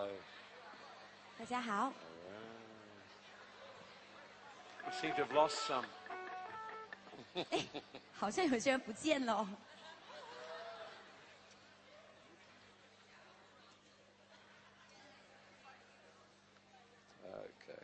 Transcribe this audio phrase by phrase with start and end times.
[0.00, 0.08] Hello.
[1.38, 1.92] 大家好，
[4.84, 5.84] We seem to have lost some.
[8.18, 9.48] 好像有些人不见了哦。
[17.26, 17.82] Okay.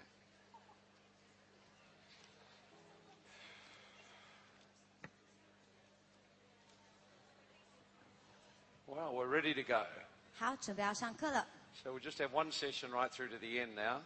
[8.87, 9.85] Well, we're ready to go.
[10.35, 11.47] 好，准备要上课了。
[11.84, 14.02] so we'll just have one session right through to the end now.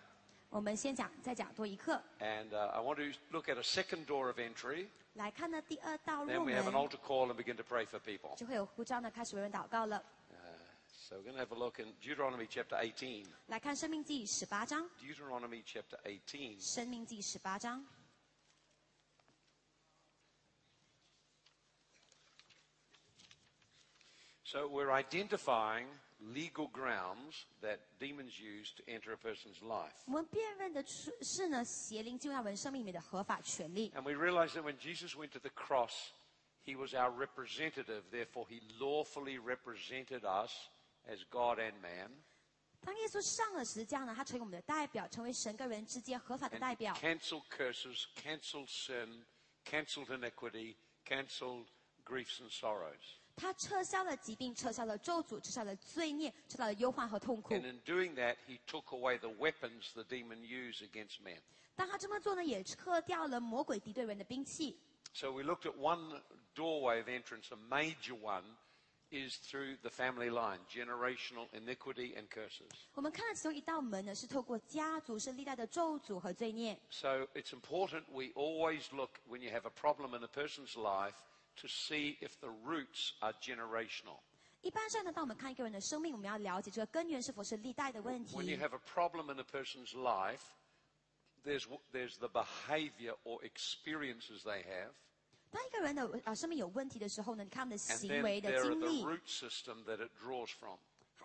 [0.50, 2.02] 我们先讲，再讲多一课。
[2.20, 4.88] And uh, I want to look at a second door of entry.
[5.16, 8.36] Then we have an altar call and begin to pray for people.
[8.38, 10.04] 就会有呼召呢开始为人祷告了。
[11.10, 13.26] So we're going to have a look in Deuteronomy chapter 18.
[13.48, 16.58] 来看《申命记》十八章，《Deuteronomy chapter 18.
[24.44, 25.88] So we're identifying
[26.21, 29.93] legal grounds that demons use to enter a person's life.
[30.07, 33.91] 我们辨认的出是呢，邪灵进入到人生命里面的合法权利。
[33.91, 35.93] And we realize that when Jesus went to the cross,
[36.65, 38.03] he was our representative.
[38.11, 40.53] Therefore, he lawfully represented us
[41.07, 42.11] as God and man.
[42.83, 46.95] 当耶稣上了十字架呢，他成为我们的代表，成为神跟人之间合法的 And 代表。
[46.95, 49.25] canceled curses, canceled sin,
[49.65, 51.67] canceled iniquity, canceled
[52.05, 53.19] griefs and sorrows.
[53.41, 61.41] 他撤销了疾病，撤销了咒诅，撤销了罪孽，撤销了忧患和痛苦 And。in doing that, he took away the weapons the demon used against men.
[61.75, 64.79] 当他这么做呢，也撤掉了魔鬼敌对人的兵器。
[65.13, 66.23] So we looked at one
[66.55, 68.45] doorway of entrance, a major one,
[69.11, 72.71] is through the family line, generational iniquity and curses.
[72.95, 76.79] 我们看到其中一道门呢，是透过家族，是历代的咒诅和罪孽。
[76.91, 81.15] So it's important we always look when you have a problem in a person's life
[81.57, 84.19] to see if the roots are generational.
[84.63, 88.63] 一般上呢，当我们看一个人的生命，我们要了解这个根源是否是历代的问 When you 题。
[88.63, 90.43] have a problem in a person's life,
[91.45, 94.93] there's, there's the behavior or experiences they have,
[95.53, 100.49] 当一个人的呃生命有问题的时候呢，你看他们的 and 行 then 为的 there are 经 the 历， root system that it draws
[100.49, 100.79] from.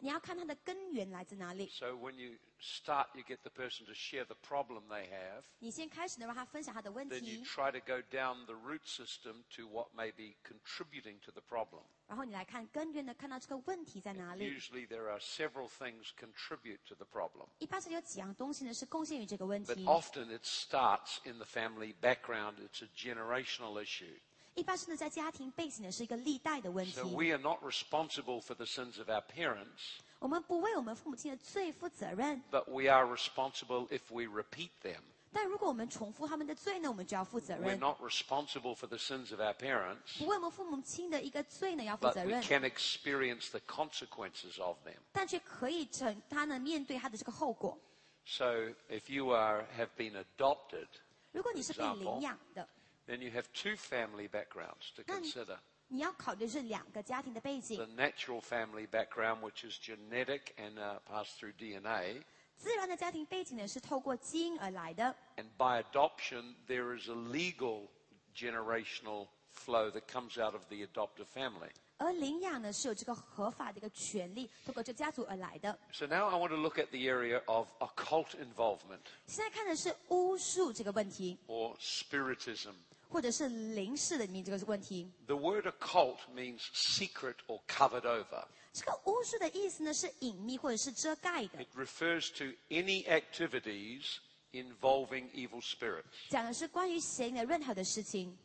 [0.04, 1.70] 你要看他的根源来自哪里。
[1.70, 5.44] So when you start, you get the person to share the problem they have.
[5.60, 10.36] 你先开始呢，让他分享他的问 Then you 题， try to go down the root system to what may be
[10.44, 11.84] contributing to the problem.
[12.08, 14.44] 然后你来看根源呢，看到这个问题在哪里。
[14.44, 17.48] Usually there are several things contribute to the problem.
[17.60, 19.86] 一般是有几样东西呢是贡献于这个问 But 题。
[19.86, 22.56] often it starts in the family background.
[22.58, 24.18] It's a generational issue.
[24.57, 27.05] 一般是呢在家庭背景呢是一个历代的问题 So。
[27.09, 34.23] we are not responsible for the sins of our parents, 我们不为我们父母亲的罪负责任，but we are responsible if we
[34.25, 35.01] repeat them.
[35.33, 37.79] 但如果我们重复他们的罪呢，我们就要负责任 We're。
[37.79, 44.63] not responsible for the sins of our parents, 不为我们父母亲的一个罪呢要负责任 but 责 we 任，can experience the consequences
[44.63, 44.97] of them.
[45.13, 47.79] 但却可以承他呢面对他的这个后果。
[48.25, 50.87] So if you are, have been adopted,
[51.33, 52.67] 如果你是被领养的，
[53.08, 55.58] then you have two family backgrounds to Then- consider.
[55.88, 62.24] 你要考虑的是两个家庭的背景 The。natural family background, which is genetic and uh, passed through DNA,
[62.56, 67.88] 自然的家庭背景呢是透过基因而来的， and by adoption, there is a legal
[68.34, 71.70] generational flow that comes out of the adoptive family.
[71.98, 75.78] 而领养呢是有这个合法的一个权利，透过这家族而来的。
[75.92, 82.74] So now I want to look at the area of occult involvement 现在看的是巫术这个问题， or spiritism.
[83.16, 85.12] 或者是灵视的里面这个问题。
[85.28, 88.46] The word occult means secret or covered over.
[88.74, 94.18] 这个巫术的意思呢是隐秘或者是遮盖的， It refers to any activities
[94.54, 96.30] involving evil spirits.
[96.30, 98.38] 讲的是关于邪灵的任何的事情。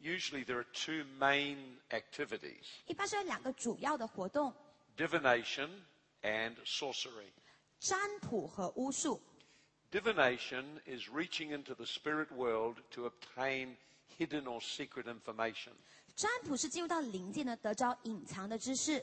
[0.00, 4.52] Usually there are two main activities 一般是有两个主要的活动：
[4.96, 5.70] divination
[6.22, 7.32] and sorcery.
[7.80, 9.20] 占卜和巫术。
[9.92, 13.76] Divination is reaching into the spirit world to obtain
[14.18, 15.72] hidden or secret information.
[16.14, 19.02] 占卜是进入到灵界呢，得着隐藏的知识；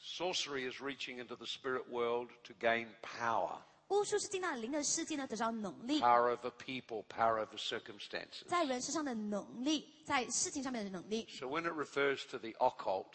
[0.00, 7.44] Sorcery is reaching into the spirit world to gain power 巫术是进到灵的世界呢，得着能力， power over people, power
[7.44, 8.46] over circumstances.
[8.46, 11.26] 在人身上的能力，在事情上面的能力。
[11.30, 13.12] So when it refers to the occult,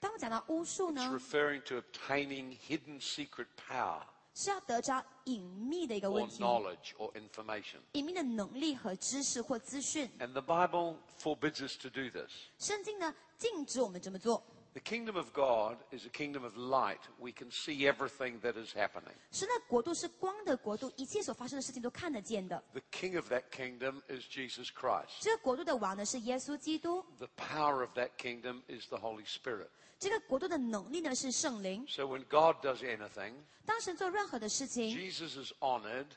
[0.00, 4.02] 当我讲到巫术 it's 呢， referring to obtaining hidden secret power
[4.41, 7.79] 是要得着隐秘的一个问 or 问题，knowledge or information.
[7.91, 10.09] 隐秘的能力和知识或资讯。
[10.17, 12.31] And the Bible forbids us to do this.
[12.57, 14.41] 圣经呢禁止我们这么做。
[14.71, 16.99] The kingdom of God is a kingdom of light.
[17.17, 19.15] We can see everything that is happening.
[19.31, 22.63] 神的国度是光的国度，一切所发生的事情都看得见的。
[22.71, 25.09] The king of that kingdom is Jesus Christ.
[25.19, 29.69] 这个国度的王呢是耶稣基督，The power of that kingdom is the Holy Spirit.
[29.99, 31.85] 这个国度的能力呢是圣灵。
[31.87, 33.33] So when God does anything,
[33.65, 36.07] 当神做任何的事情，Jesus is honored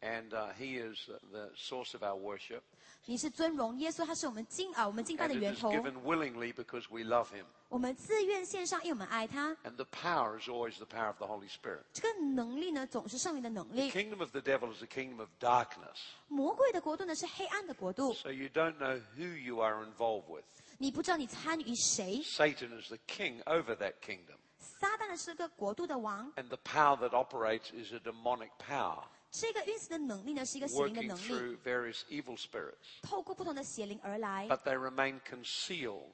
[0.00, 2.62] and uh, he is uh, the source of our worship.
[3.06, 5.72] 你是尊荣耶稣，他是我们敬啊我们敬拜 And 的 it 源 is 头。
[5.72, 7.44] given willingly because we love him.
[7.68, 9.50] 我们自愿献上，因为我们爱他。
[9.64, 11.82] And the power is always the power of the Holy Spirit.
[11.92, 13.90] 这个能力呢，总是圣灵的能 The 力。
[13.90, 15.98] kingdom of the devil is a kingdom of darkness.
[16.28, 20.44] 魔鬼的国度呢是黑暗的国度， So you don't know who you are involved with.
[20.78, 22.22] 你不知道你参与谁。
[22.24, 24.36] Satan is the king over that kingdom.
[24.58, 32.02] 撒旦呢是个国度的王， And the power that operates is a demonic power 这个运行的能力呢是一个邪灵的 working 能力， through various
[32.10, 33.00] evil spirits.
[33.02, 36.12] 透过不同的邪灵而来， But they remain concealed.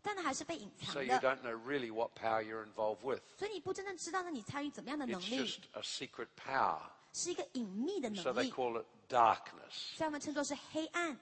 [0.00, 3.20] 但呢还是被隐藏 So you 的， don't know really what power you're involved with.
[3.36, 6.80] 所以你不真正知道呢你参与怎么样的能 It's 力， just a secret power.
[7.12, 9.96] 是一个隐秘的 So 能 they 力， call it darkness.
[9.96, 11.18] 所以我们称作是黑暗。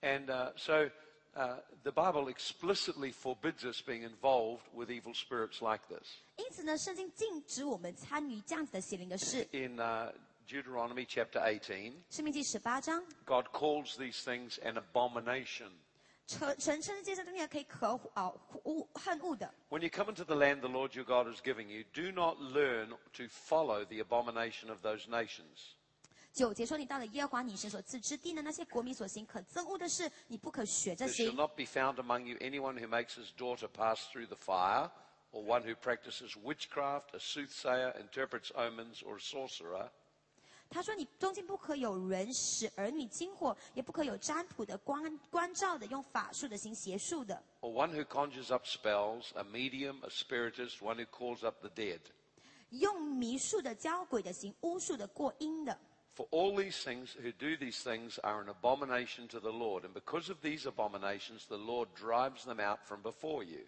[0.00, 0.90] And uh, so
[1.34, 6.06] uh, the Bible explicitly forbids us being involved with evil spirits like this.
[6.36, 9.46] 因此呢，圣经禁止我们参与这样子的邪灵的事。
[9.52, 10.12] In uh,
[10.48, 15.70] Deuteronomy chapter 18, 生命记十八章， God calls these things an abomination.
[16.26, 18.32] 成成称这些东西可以可啊
[18.64, 19.52] 恶恨恶的。
[19.68, 22.38] When you come into the land the Lord your God is giving you, do not
[22.38, 25.74] learn to follow the abomination of those nations.
[26.32, 31.36] 九节说，你到了耶和华你神所赐之地呢，那些国民所行可憎恶的事，你不可学着 There shall 行。
[31.36, 34.90] not be found among you anyone who makes his daughter pass through the fire,
[35.30, 39.90] or one who practices witchcraft, a soothsayer, interprets omens, or a sorcerer.
[40.70, 51.60] 他说：“你中间不可有人使儿女经火，也不可有占卜的、关关照的、用法术的、行邪术的， or one who conjures up spells, a medium, a spiritist, one who calls up
[51.60, 52.00] the dead.
[52.70, 55.78] 用迷术的、教鬼的、行巫术的、过阴的。
[56.16, 59.92] For all these things who do these things are an abomination to the Lord, and
[59.92, 63.66] because of these abominations, the Lord drives them out from before you.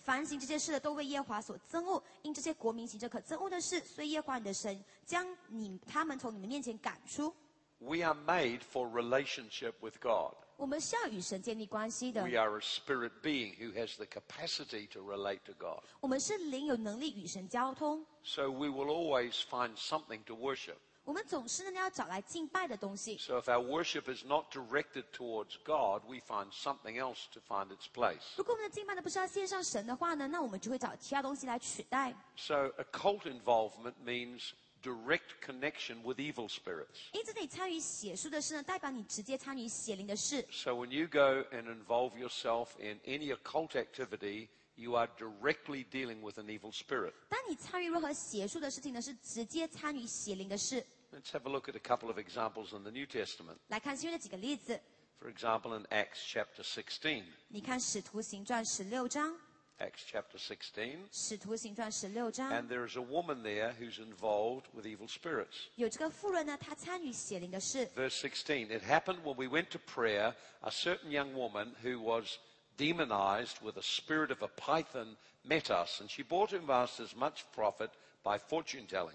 [0.00, 2.02] 凡行这些事的，都为耶和华所憎恶。
[2.22, 7.34] 因这些国民行着可憎恶的事，所以耶和华你的神将你他们从你们面前赶出。
[7.78, 10.34] We are made for relationship with God.
[10.56, 15.82] 我们是要与神建立关系的 We，are a spirit being who has the capacity to relate to God.
[16.00, 18.06] 我们是灵有能力与神交通。
[18.22, 20.76] So we will always find something to worship.
[21.04, 23.16] 我们总是呢要找来敬拜的东西。
[23.18, 27.68] So if our worship is not directed towards God, we find something else to find
[27.68, 28.34] its place.
[28.36, 32.12] 如果我们的敬拜呢不是要献上神的话呢，那我们就会找其他东西来取代。
[32.36, 34.50] So occult involvement means
[34.82, 37.08] direct connection with evil spirits.
[37.12, 40.44] 因此，你参与写书的事呢，代表你直接参与邪灵的事。
[40.50, 44.48] So when you go and involve yourself in any occult activity,
[44.80, 47.12] you are directly dealing with an evil spirit.
[47.28, 50.84] 当你参与任何写书的事情呢，是直接参与邪灵的事。
[51.12, 53.56] Let's have a look at a couple of examples in the New Testament.
[53.68, 54.78] 来看新约的几个例子，
[55.20, 57.24] For example, in Acts chapter 16.
[57.48, 59.32] 你看《使徒行传》十六章，《
[59.78, 61.08] Acts chapter 16.
[61.10, 65.68] 使徒行传》十六章 And there is a woman there who's involved with evil spirits.
[65.76, 67.86] 有这个妇人呢，她参与邪灵的事。
[67.96, 68.78] Verse 16.
[68.78, 72.36] It happened when we went to prayer, a certain young woman who was
[72.81, 77.15] demonized with a spirit of a python met us, and she brought him us as
[77.15, 77.91] much profit
[78.23, 79.13] by fortune telling.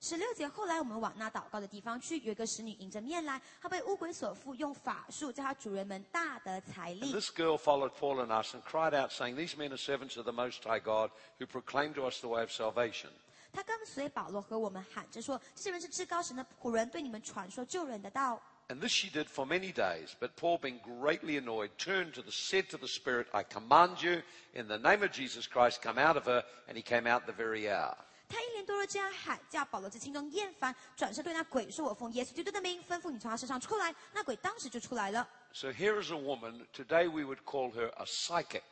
[0.00, 7.12] 十六节，后来我们往那祷告的地方去，有一个使女迎着面来，她被巫鬼所附，用法术叫她主人们大得财力。
[7.12, 10.32] And girl followed Paul and us and cried out, saying, "These men are servants of the
[10.32, 11.10] Most High God,
[11.40, 13.10] who proclaim to us the way of salvation."
[13.52, 20.15] 她跟随保罗和我们喊着说：“这些人是至高神的仆人，对你们传说救人的道。” And this she did for many days.
[20.19, 24.23] But Paul, being greatly annoyed, turned to the said to the Spirit, I command you,
[24.53, 26.43] in the name of Jesus Christ, come out of her.
[26.67, 27.95] And he came out the very hour.
[28.29, 35.27] 他一连多日这样喊叫，保罗在心中厌烦，转身对那鬼说：“我奉耶稣基督的名吩咐你从他身上出来。”那鬼当时就出来了。
[35.51, 38.63] So here is a woman, today we would call her a psychic.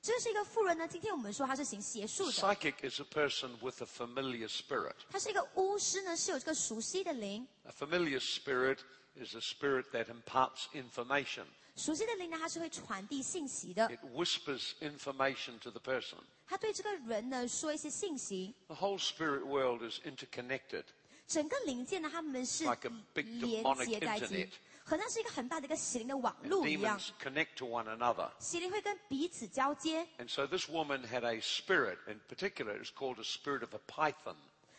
[0.00, 4.94] 这是一个妇人呢，今天我们说她是行邪术的， Psychic is a person with a familiar spirit.
[5.10, 7.46] 她是一个巫师呢，是有这个熟悉的灵。
[7.64, 8.78] A familiar spirit
[9.16, 11.44] is a spirit that imparts information.
[11.74, 16.18] 熟悉的灵呢，它是会传递信息的， It whispers information to the person.
[16.46, 18.54] 它对这个人呢说一些信息。
[18.66, 20.84] The whole spirit world is interconnected.
[21.26, 24.50] 整个灵界呢，他们是 Like a big 连 demonic 接在一起 internet，
[24.84, 26.98] 好像是一个很大的一个邪灵的网络一样。
[26.98, 28.30] Demons connect to one another.
[28.38, 30.06] 邪灵会跟彼此交接。
[30.18, 33.80] And so this woman had a spirit, in particular, it's called a spirit of a
[33.86, 34.36] python.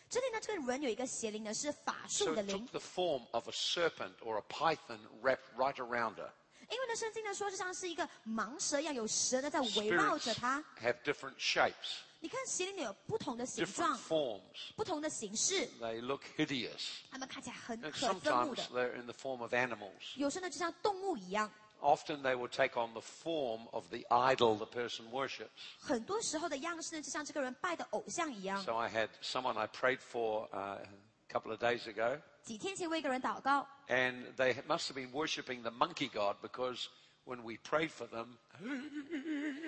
[0.09, 2.71] 这里呢，这个人有一个邪灵呢，是法术的灵 took。
[2.71, 6.31] the form of a serpent or a python wrapped right around her.
[6.71, 10.63] 因为呢，圣经呢说，就像是一个蟒蛇一样，有蛇呢在围绕着它。
[10.81, 14.41] have different shapes, 你看邪灵有不同的形状、forms.
[14.75, 16.81] 不同的形式，They look hideous.
[17.11, 18.63] 它们看起来很可憎恶 sometimes 的。
[18.73, 20.15] they're in the form of animals.
[20.15, 21.51] 有时呢，就像动物一样。
[21.80, 25.48] often they will take on the form of the idol the person worships.
[25.78, 28.62] 很多时候的样式呢，就像这个人拜的偶像一样。
[28.62, 30.88] So I had someone I prayed for uh, a
[31.28, 36.86] couple of days ago, 几天前为一个人祷告， and they must have been worshipping the monkey god because
[37.26, 38.36] when we prayed for them,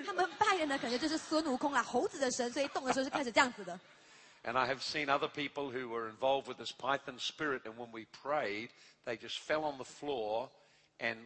[0.05, 3.79] 他们拜的呢，可能就是孙悟空啦，猴子的神，所以动的时候是开始这样子的。
[4.45, 7.91] and I have seen other people who were involved with this python spirit, and when
[7.91, 8.69] we prayed,
[9.05, 10.49] they just fell on the floor
[11.01, 11.17] and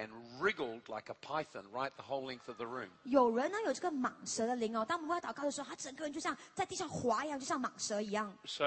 [0.00, 2.90] and wriggled like a python right the whole length of the room.
[3.04, 8.36] 有人呢有这个蟒蛇的灵哦，当我们为他祷告的时候，他整个人就像在地上滑一样，就像蟒蛇一样。
[8.44, 8.64] So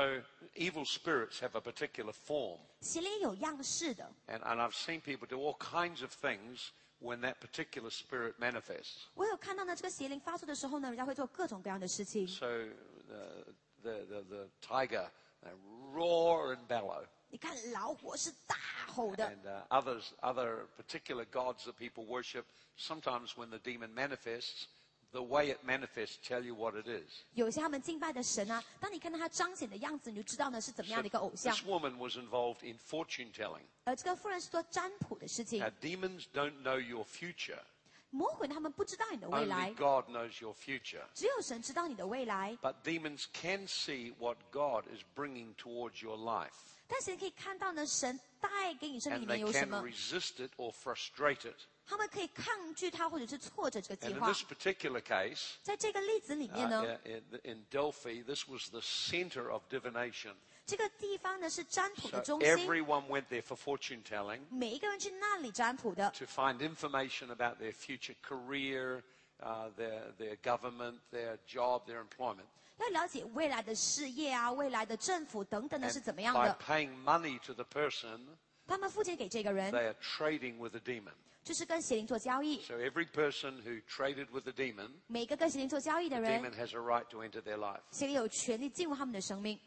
[0.56, 2.60] evil spirits have a particular form.
[2.82, 8.34] 邪灵有样式的， And, and I've seen people do all kinds of things when that particular spirit
[8.40, 9.04] manifests.
[9.14, 12.28] 我有看到呢，这个邪灵发作的时候呢，人家会做各种各样的事情。
[12.28, 13.44] So uh,
[13.84, 15.10] the, the, the tiger
[15.44, 15.50] uh,
[15.94, 17.06] roar and bellow.
[17.34, 18.56] 你看老虎是大
[18.88, 22.44] 吼的， And uh, others, other particular gods that people worship,
[22.78, 24.66] sometimes when the demon manifests,
[25.12, 27.22] the way it manifests tell you what it is.
[27.34, 33.64] 有些他们敬拜的神啊，当你看到他彰显的样子，你就知道呢是怎么样的一个偶像 this。woman was involved in fortune telling.
[33.84, 37.60] 而这个妇人是做占卜的事情 Now,，demons don't know your future.
[38.12, 41.04] 魔鬼他们不知道你的未 Only 来， God knows your future.
[41.14, 42.58] 只有神知道你的未来。
[42.60, 46.50] But demons can see what God is bringing towards your life.
[46.88, 51.56] 但神可以看到呢，神带给你生命 And 里 they 面有什 can 么， resist it or frustrate it.
[51.86, 58.70] 他们可以抗拒它，或者是挫折这个 And 计 in 划 this。particular case, 在这个例子里 uh, 面呢， in, in Delphi, this was
[58.70, 60.34] the center of divination.
[60.66, 67.74] 这个地方呢是占卜 So 的中心， everyone went there for fortune telling 每一个人去那里占卜的， to find information about their
[67.74, 69.02] future career,
[69.44, 72.46] uh, their, their government, their job, their employment.
[72.78, 76.58] 要了解未来的事业啊、未来的政府等等的 And 是怎么样 by 的。
[76.66, 78.20] paying money to the person,
[78.66, 81.14] 他们付钱给这个人， they are trading with a demon.
[81.44, 82.62] 就是跟邪灵做交易。
[82.62, 87.06] So every person who traded with the demon, 每一个跟邪灵做交易的 the 人， demon has a right
[87.10, 87.82] to enter their life.
[87.92, 89.60] 邪灵有权利进入他们的生命。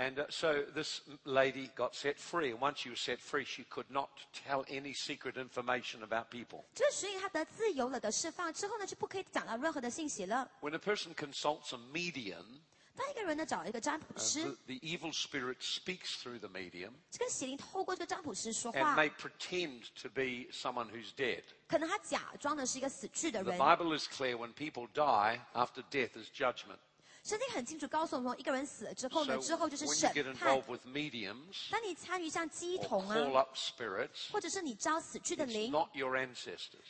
[0.00, 2.50] And uh, so this lady got set free.
[2.50, 4.10] And once she was set free, she could not
[4.46, 6.64] tell any secret information about people.
[6.74, 10.50] 这个属灵他得自由了，得释放之后呢，就不可以讲到任何的信息了。
[10.60, 12.60] When a person consults a medium,
[12.94, 19.84] 当一个人呢找一个占卜 uh, 师 the,，the evil spirit speaks through the medium 这个邪灵透过这个占卜师说 and 话， may pretend
[19.94, 21.42] to be someone who's dead.
[21.66, 23.58] 可能他假装的是一个死去的 The 人。
[23.58, 26.78] Bible is clear when people die, after death is judgment.
[27.23, 30.61] 圣经很清楚告诉我们，一个人死了之后呢，之后就是审判。
[30.61, 36.11] So、with mediums, 当你参与像乩童啊，call up spirits, 或者是你招死去的灵，not your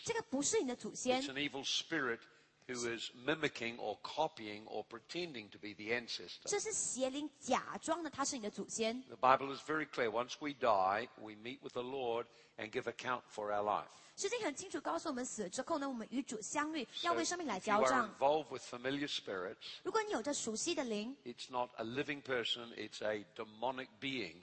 [0.04, 1.22] 这个不是你的祖先。
[1.22, 2.20] It's an evil spirit.
[2.68, 6.48] Who is mimicking or copying or pretending to be the ancestor.
[6.48, 6.60] The
[9.20, 10.10] Bible is very clear.
[10.10, 13.90] Once we die, we meet with the Lord and give account for our life.
[14.21, 18.15] 圣经很清楚告诉我们，死了之后呢，我们与主相遇， So 要为生命来 if you 交 are 账。
[18.19, 24.37] involved with familiar spirits, 如果你有着熟悉的灵， it's not a living person, it's a demonic being.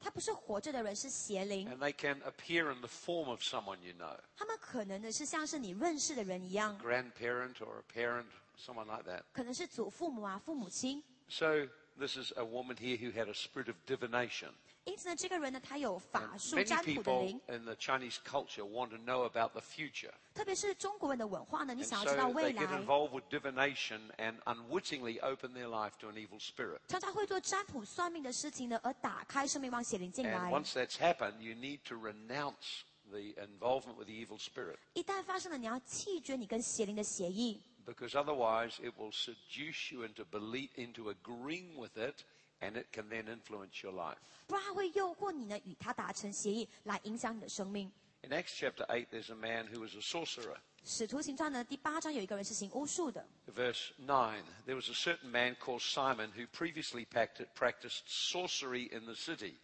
[0.00, 1.68] 他不是活着的人，是邪灵。
[1.68, 7.84] And they can appear in the form of someone you know, 他们可能的是像是你认识的人一样， grandparent or a
[7.92, 9.24] parent, someone like that.
[9.32, 11.02] 可能是祖父母啊、父母亲。
[11.28, 11.66] So
[11.98, 14.52] this is a woman here who had a spirit of divination.
[14.84, 19.52] 因此呢，这个人呢，他有 And 法术 many 占卜的 people 灵， in the Chinese culture want to know about
[19.52, 20.12] the future.
[20.32, 25.68] 特别是中国人的文化呢，你 And 想要知道 so 未 they get 来， involved with divination and unwittingly open their
[25.68, 26.78] life to an evil spirit.
[26.88, 30.50] 常常会做占卜算命的事情呢，而打开生命往邪灵进 And 来。
[30.50, 38.12] once that's happened, you need to renounce the involvement with the evil spirit 一旦发生了，你要弃绝你跟邪灵的协议， because
[38.12, 42.24] otherwise it will seduce you into belief, into agreeing with it,
[42.62, 44.18] and it can then influence your life.
[44.46, 47.90] 不然它会诱惑你呢，与他达成协议，来影响你的生命。
[48.22, 50.56] In Acts chapter 8, there's a man who was a sorcerer.
[50.84, 53.24] 使徒行传呢第八章有一个人是行巫术的，
[53.54, 59.04] Verse 9 There was a certain man called Simon who previously pact- practiced sorcery in
[59.04, 59.54] the city.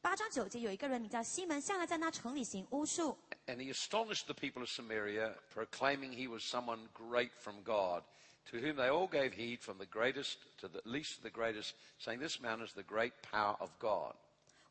[0.00, 8.02] 八章九节有一个人名叫西门，向来在那城里行巫术， And he astonished the people of Samaria, proclaiming he was someone great from God,
[8.50, 11.74] to whom they all gave heed, from the greatest to the least to the greatest,
[11.98, 14.14] saying, This man is the great power of God.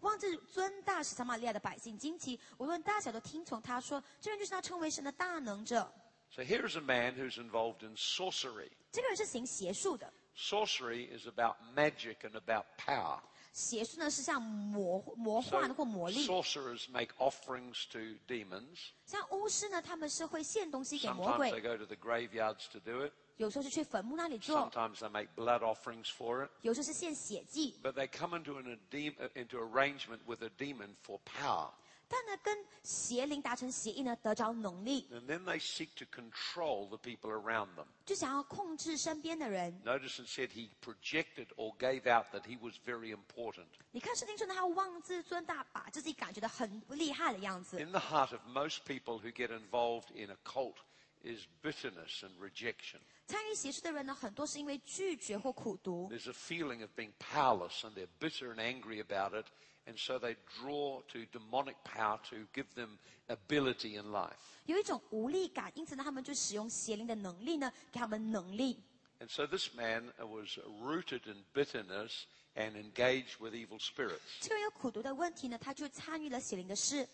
[0.01, 5.91] 望至尊大使撒玛利亚的百姓惊奇，无论大小都听从他说，这人就是他称为神的大能者。
[6.33, 8.71] So here is a man who's involved in sorcery.
[8.91, 13.19] 这个人是行邪术的， Sorcery is about magic and about power.
[13.53, 18.91] 邪术呢是像魔魔 So 幻或魔力， sorcerers make offerings to demons.
[19.05, 23.11] 像巫师呢，他们是会献东西给魔 Sometimes they 鬼， go to the graveyards to do it.
[23.37, 26.49] 有时候是去坟墓那里做， Sometimes they make blood offerings for it.
[26.61, 27.75] 有时候是献血祭。
[27.81, 31.71] But they come into an adem- into arrangement with a demon for power.
[32.07, 37.85] 但呢，跟邪灵达成协议呢，得着能力， And then they seek to control the people around them.
[38.05, 39.81] 就想要控制身边的人。
[39.85, 43.67] Notice it said he projected or gave out that he was very important.
[43.91, 47.79] 你看圣经说呢，他妄自尊大，把自己感觉到很厉害的样子。
[47.79, 50.75] In the heart of most people who get involved in a cult
[51.23, 52.99] is bitterness and rejection.
[53.27, 59.45] 参与邪术的人呢，很多是因为拒绝或苦读， There's a feeling of being powerless and they're bitter and angry about it.
[59.87, 64.35] And so they draw to demonic power to give them ability in life.
[64.65, 68.83] 有一种无力感，因此呢，他们就使用邪灵的能力呢，给他们能力。
[69.19, 72.25] And so this man was rooted in bitterness
[72.55, 74.19] and engaged with evil spirits.
[74.39, 77.07] 这个人有苦读的问题呢，他就参与了邪灵的事。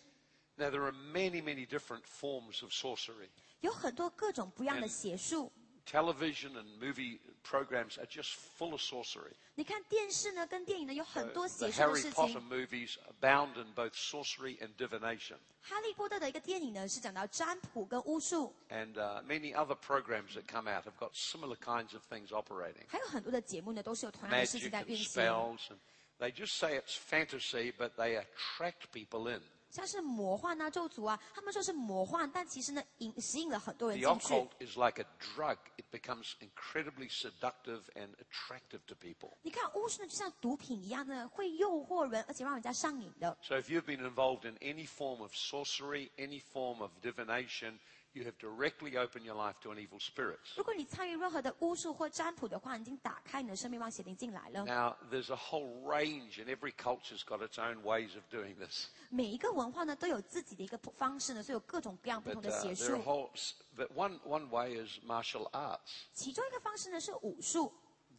[0.56, 3.28] Now, there are many, many different forms of sorcery.
[3.60, 5.52] 有很多各种不一样的邪术。
[5.90, 9.32] Television and movie programs are just full of sorcery.
[9.54, 12.42] 你看电视呢，跟电影呢，有很多 The 邪术的 Harry 事 Potter 情。
[12.50, 15.38] movies abound in both sorcery and divination.
[15.62, 22.28] 哈利波特的一个电影呢，是讲到占卜跟巫术， And uh, many other programs that come out have got similar kinds of things
[22.32, 25.22] operating 还有很多的节目呢，都是有同样的事 magic 情在 and 运行。
[25.22, 25.58] spells.
[25.70, 25.78] And
[26.18, 29.40] they just say it's fantasy, but they attract people in.
[29.73, 34.33] 像是魔幻啊、咒诅啊，他们说是魔幻，但其实呢，引吸引了很多人 The 进去。
[34.35, 39.35] occult is like a drug, it becomes incredibly seductive and attractive to people.
[39.41, 43.35] 你看巫术呢，就像毒品一样呢，会诱惑人，而且让人家上瘾的。
[43.41, 47.79] So if you've been involved in any form of sorcery, any form of divination,
[48.12, 50.38] you have directly opened your life to an evil spirit.
[50.56, 54.64] 如果你参与任何的巫术或占卜的话，你已经打开你的生命，让邪灵进来了。
[54.64, 58.86] Now, there's a whole range, and every culture's got its own ways of doing this.
[59.10, 63.02] 每一个文化呢，都有自己的一个方式呢，所以有各种各样不 But 同的 uh, 邪 there are 术。
[63.02, 63.30] whole,
[63.76, 66.06] but one, one way is martial arts.
[66.12, 67.72] 其中一个方式呢是武术。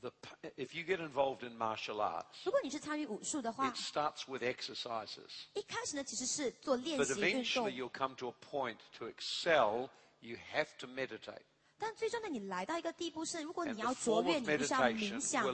[0.03, 5.29] The, p- if you get involved in martial arts, 如果你是参与武术的话 it，starts with exercises.
[5.55, 9.89] 一开始呢其实是做练 But 习运 eventually 动， you'll come to a point to excel,
[10.21, 11.41] you have to meditate.
[11.78, 15.44] 但最终呢，你来到一个地步是，如果你要卓越，你必须要冥想。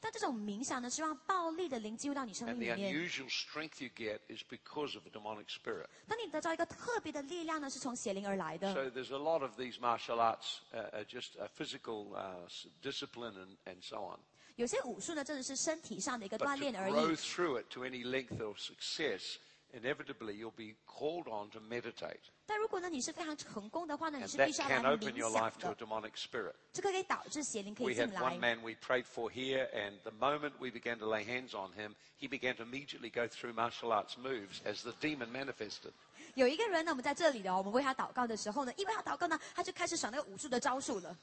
[0.00, 2.92] 但这种冥想呢，是让暴力的灵进入到你生命里面。
[2.92, 5.86] unusual strength you get is because of a demonic spirit.
[6.08, 8.72] 当你得到一个特别的力量呢，是从邪灵而来的。
[8.74, 12.48] So there's a lot of these martial arts, uh, just a physical uh,
[12.82, 14.18] discipline and, and so on.
[14.56, 17.16] 有些武术呢，真的是身体上的一个锻炼而 grow 已。
[17.16, 19.36] through it to any length of success,
[19.73, 22.19] inevitably you'll be called on to meditate.
[22.47, 25.85] 但如果呢，你是非常成功的话呢，你 And 是必 that 须要来 can open your 冥想 life to a 的。
[25.85, 26.55] demonic spirit.
[26.73, 30.97] 这个可以导致邪灵可 We 以进 had 来 one。man we prayed for here, and the moment we began
[30.97, 34.81] to lay hands on him, he began to immediately go through martial arts moves as
[34.81, 35.91] the demon manifested.
[36.33, 41.15] 有一个人呢，我们在这里的，我们为他祷告的时候呢，因为他祷告呢，他就开始耍那个武术的招数了。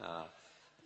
[0.00, 0.24] Uh,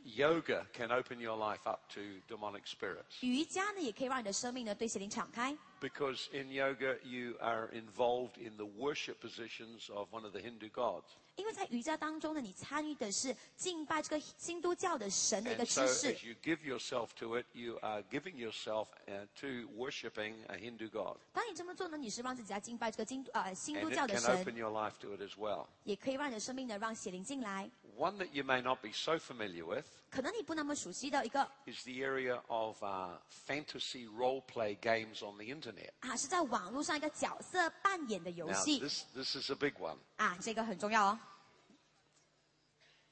[0.09, 3.21] yoga can open your life up to demonic spirits.
[3.23, 5.57] 瑜伽呢，也可以让你的生命呢对邪灵敞开。
[5.81, 10.69] Because in yoga, you are involved in the worship positions of one of the Hindu
[10.71, 11.07] gods.
[11.40, 19.48] 因为在瑜伽当中呢，你参与的是敬拜这个新都教的神的一个知识 you give yourself to it, you are giving yourself uh, to
[19.78, 21.16] worshipping a Hindu god.
[21.32, 25.66] 当你这么做呢，你是让自己在敬拜这个京呃新都教的 can open 神，your life to it as well.
[25.86, 27.70] 也可以让你的生命呢让邪灵进来。
[27.98, 34.07] One that you may not be so familiar with 可能你不那么熟悉的一个 is the area of uh, fantasy
[34.09, 35.91] role play games on the internet.
[36.01, 39.99] 啊，是在网络上一个角色扮演的游 Now, 戏 this, this is a big one.
[40.17, 41.19] 啊，这个很重要哦。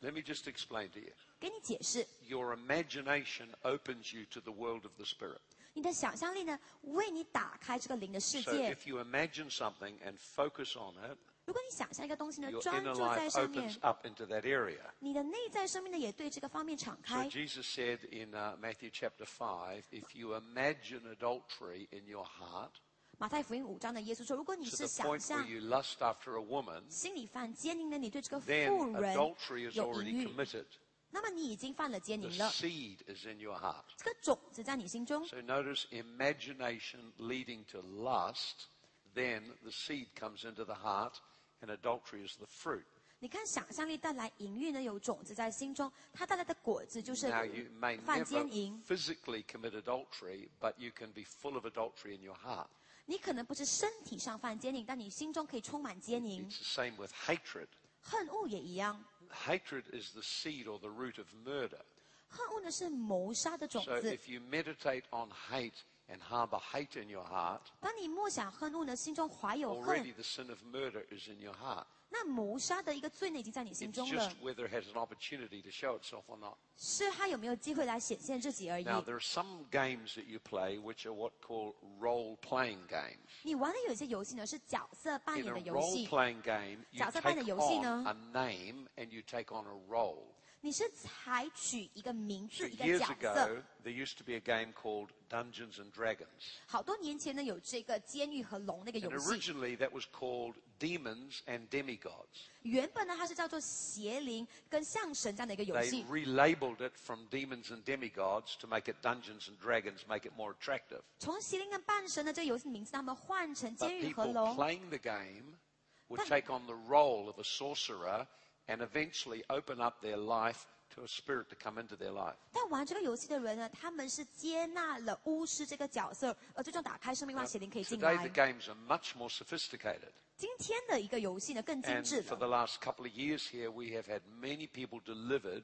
[0.00, 1.12] Let me just explain to you.
[1.40, 5.40] 给你解释， Your imagination opens you to the world of the Spirit.
[5.74, 8.74] 你的想象力呢，为你打开这个灵的世 So 界。
[8.74, 13.68] if you imagine something and focus on it, 如果你想象一个东西呢， your 专 inner 注在 life 上面
[13.70, 14.80] opens，up into that area.
[15.00, 17.28] 你的内在生命呢也对这个方面敞 So 开。
[17.28, 22.70] Jesus said in uh, Matthew chapter 5 if you imagine adultery in your heart
[23.18, 28.68] 马太福音五章的耶稣说，如果你 to 是 the 想 point where 象 you lust after a woman, 心里犯奸淫呢，你对这个 then
[28.68, 30.66] 妇人 adultery is 有淫 already 欲， committed.
[31.10, 32.48] 那么你已经犯了奸 The 淫了。
[32.50, 33.84] seed is in your heart.
[33.96, 38.66] 这个种子在你心中， So notice imagination leading to lust,
[39.14, 41.14] then the seed comes into the heart,
[41.60, 42.84] and adultery is the fruit.
[43.18, 48.82] 你看想象力带来淫欲呢，有种子在心中，它带来的果子就是 Now you may 犯 never 奸淫。
[48.84, 52.66] physically commit adultery, but you can be full of adultery in your heart.
[53.06, 56.48] 你可能不是身体上犯奸淫，但你心中可以充满奸淫。
[56.48, 57.68] It's the same with hatred.
[58.00, 61.80] 恨恶也一样， Hatred is the seed or the root of murder.
[62.28, 64.16] 恨恶呢是谋杀的种 So 子。
[64.16, 65.74] if you meditate on hate
[66.08, 71.86] and harbor hate in your heart, 当你默想恨恶呢，心中怀有恨 already，the sin of murder is in your heart.
[72.14, 76.58] 那谋杀的一个罪呢，已经在你心 It's 中 just 了， whether it has an opportunity to show itself or not.
[76.76, 78.84] 是他有没有机会来显现自己而已。
[78.84, 83.16] Now, there are some games that you play which are what call role-playing games.
[83.44, 88.04] 你玩的有一些游戏呢，是角色扮 In 演 a 的游戏， role-playing game, you 角色 take 扮演游戏呢？
[88.04, 90.34] on a name and you take on a role.
[90.64, 93.56] 你是采取一个名 So 字、一个 years 角色。
[93.56, 96.26] ago, there used to be a game called Dungeons and Dragons.
[96.66, 99.26] 好多年前呢，有这个监狱和龙那个 And 游戏。
[99.26, 102.46] originally, that was called Demons and Demigods.
[102.62, 106.04] 原本呢，它是叫做邪灵跟象神这样的一个游 They 戏。
[106.04, 110.54] relabeled it from Demons and Demigods to make it Dungeons and Dragons, make it more
[110.54, 111.02] attractive.
[111.18, 114.54] 从邪灵跟半神的这个游戏名字，他们换成 But 监狱和 people 龙。
[114.56, 115.58] playing the game
[116.06, 118.28] would But- take on the role of a sorcerer
[118.66, 122.36] and eventually open up their life to a spirit to come into their life.
[122.52, 128.28] 但玩这个游戏的人呢，他们是接纳了巫师这个角色，而最终打开生命，让邪灵可以进 Today, the 来。
[128.30, 130.12] games are much more sophisticated.
[130.36, 132.36] 今天的一个游戏呢，更精 And 致 for 了。
[132.38, 135.62] the last couple of years here, we have had many people delivered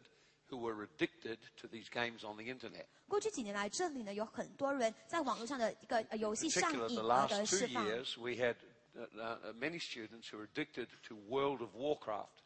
[0.48, 2.86] who were addicted to these games on the internet.
[3.06, 7.86] 过去几年来，这里呢有很多人在网络上的一个呃游 In 戏上 particular, 瘾 the 而得 last two 释放。
[7.86, 8.56] years, we had
[8.96, 12.41] uh, uh, many students who were addicted to World of Warcraft.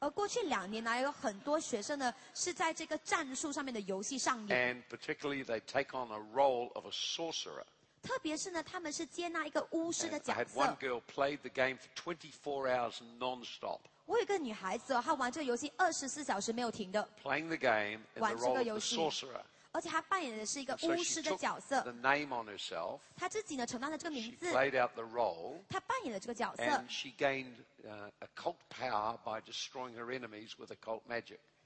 [0.00, 7.64] 而过去两年来，有很多学生呢是在这个战术上面的游戏上瘾，And particularly, they take on a role of a sorcerer.
[8.00, 10.76] 特别是呢，他们是接纳一个巫师的 I 角 had one。
[10.78, 18.58] girl played the game for 24 hours non-stop, 我有一个女孩子哦，她玩这个游戏二十四小时没有停的，playing the game in the 玩这 role 个
[18.60, 19.40] of 游 the 戏 sorcerer.
[19.71, 22.99] 而且她扮演的是一个 So 巫 she 师的 took 角色 the，name on herself.
[23.15, 25.59] 她自己呢承担了这个 She 名字， played out the role.
[25.69, 28.09] 她扮演了这个角色 And。she gained uh,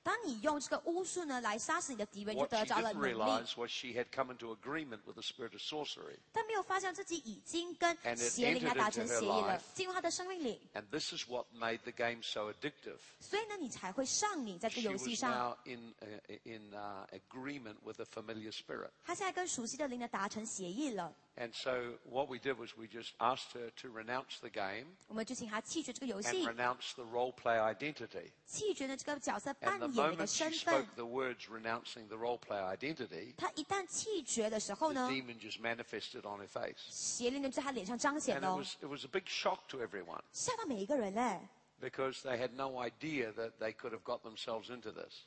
[0.02, 10.84] 当你用这个巫术呢来杀死你的敌人就得着了你 realize was she had come into agreement with the spirit of sorcery 但没有发现自己已经跟邪灵啊达成协议了进入他的生命里 and
[10.90, 15.94] this is what made the game so addictive 所以呢你才会上瘾在这个游戏上 in
[16.44, 16.72] in
[17.10, 23.70] agreement with familiar spirit 他现在跟熟悉的灵呢达成协议了 And so what we did was we just asked her
[23.76, 24.84] to renounce the game
[26.36, 28.30] and renounce the role play identity.
[29.62, 33.34] And the moment she spoke the words renouncing the role play identity,
[34.94, 37.18] the demon just manifested on her face.
[38.36, 40.20] And it was, it was a big shock to everyone
[41.80, 45.24] because they had no idea that they could have got themselves into this.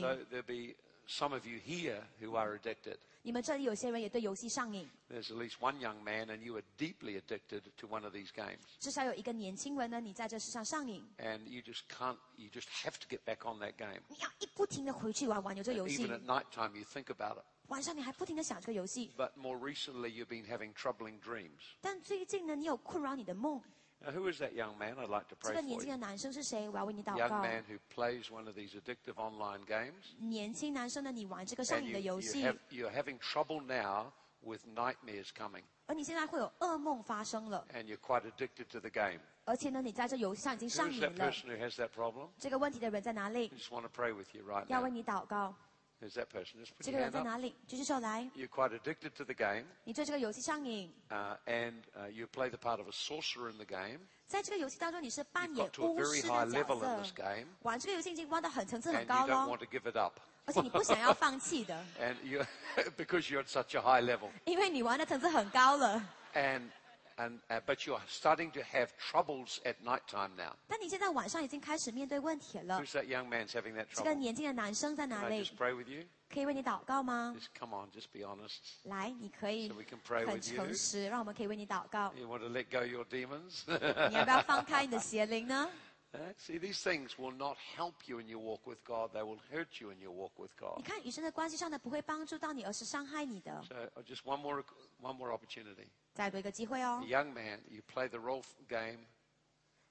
[0.00, 0.74] So there'd be
[1.07, 2.97] some of you here who are addicted.
[3.25, 8.13] 你们这里有些人也对游戏上瘾， There's at least one young man, and you are deeply addicted to one of
[8.13, 8.59] these games.
[8.79, 14.01] 至少有一个年轻人呢，你在这世上上瘾， And you just can't, you just have to get back on that game.
[14.09, 17.45] 你要一不停的回去玩玩游这个游 Even 戏， at night time, you think about it.
[17.67, 21.61] 晚上你还不停的想这个游戏， But more recently, you've been having troubling dreams.
[21.79, 23.61] 但最近呢，你有困扰你的梦。
[24.05, 24.95] Now, who is that young man?
[24.97, 25.93] I'd like to 这 pray 个 for 年轻 you.
[25.93, 26.67] 的男生是谁？
[26.67, 27.41] 我要为你祷 Young 告。
[27.41, 30.13] man who plays one of these addictive online games.
[30.19, 35.63] 年轻男生呢，你玩这个上 And 瘾 you, 的游 you 戏， have, you're having trouble now with nightmares coming.
[35.85, 39.19] 而你现在会有噩梦发生了， And you're quite addicted to the game.
[39.45, 41.31] 而且呢，你在这游戏上已经上 Who's 瘾 that 了。
[41.31, 42.29] person who has that problem?
[42.37, 44.93] 这个问题的人在哪里 I？just want to pray with you right 要为 now.
[44.93, 45.55] 你祷告。
[46.01, 46.59] Who's that person?
[46.59, 47.27] Just put 这 your 个人 hand 在 up.
[47.27, 47.55] 哪里？
[47.65, 48.29] 举起手来。
[48.35, 52.87] You're quite addicted to the game, 你对这个游戏上瘾， uh, and uh, you play the part of
[52.87, 53.99] a sorcerer in the game.
[54.27, 57.23] 在这个游戏当中，你是扮 You've 演 got to a 巫 very 师 high 的角 level in this 色。
[57.23, 60.19] game, 玩这个游戏已经玩到很层次 and 很 you 高 don't 喽 want，to give it up.
[60.45, 62.45] 而且你不想要放弃的， And you,
[62.97, 66.03] because you're at such a high level, 因为你玩的层次很高了。
[66.33, 66.69] and
[67.17, 70.53] and uh, but you're starting to have troubles at night time now.
[70.67, 72.79] 但你现在晚上已经开始面对问题了。
[72.81, 74.13] Who's that young man having that 这个 trouble?
[74.15, 76.05] 年轻的男生在 Can 哪 I 里 just？pray with you?
[76.33, 77.35] 可以为你祷告吗？
[77.37, 78.59] Just come on, just be honest.
[78.83, 80.55] 来，你可以 So we can pray 很 with you.
[80.57, 82.11] 诚实，让我们可以为你祷告。
[82.17, 83.63] You want to let go your demons?
[84.09, 85.69] 你要不要放开你的邪灵呢？
[86.13, 89.11] Uh, See, these things will not help you in your walk with God.
[89.13, 90.85] They will hurt you in your walk with 你 God.
[90.85, 93.63] 看与神的关系上呢，不会帮助到你，而是伤害你的。
[93.67, 94.63] So uh, just one more,
[95.01, 95.87] one more opportunity.
[96.13, 98.99] 再多一个机会哦 A，young man, you play the role game.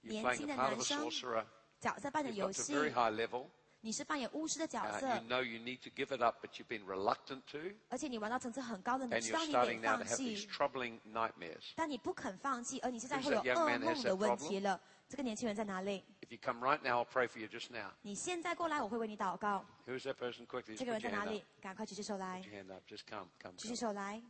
[0.03, 1.45] You're 年 playing 轻 the 的 part of 男 a 生 sorcerer.
[1.81, 3.47] 角色扮演 You've 游 got to a 戏， very high level.
[3.81, 7.59] 你是扮演巫师的角 Uh, 色 you，know you need to give it up, but you've been reluctant to.
[7.89, 11.73] 而且你玩到层次很高的，你 And 知 you're 道你得 starting now to 放 have these 弃， troubling nightmares.
[11.75, 14.49] 但你不肯放弃，而你现在 Who's 会有 that young 噩 man has 梦的 that 问 problem?
[14.49, 14.81] 题了。
[15.09, 16.03] 这个年轻人在哪里？
[16.23, 17.91] If you come right now, I'll pray for you just now.
[18.03, 19.65] 你现在过来，我会为你祷告。
[19.87, 20.47] Who's that person?
[20.47, 21.63] Quickly, just 这个 put 人在 your 哪 hand 里 up.？
[21.63, 22.83] 赶快举起手来 Put，your hand up.
[22.89, 23.77] Just come, come, 举起 come.
[23.77, 24.23] 手来，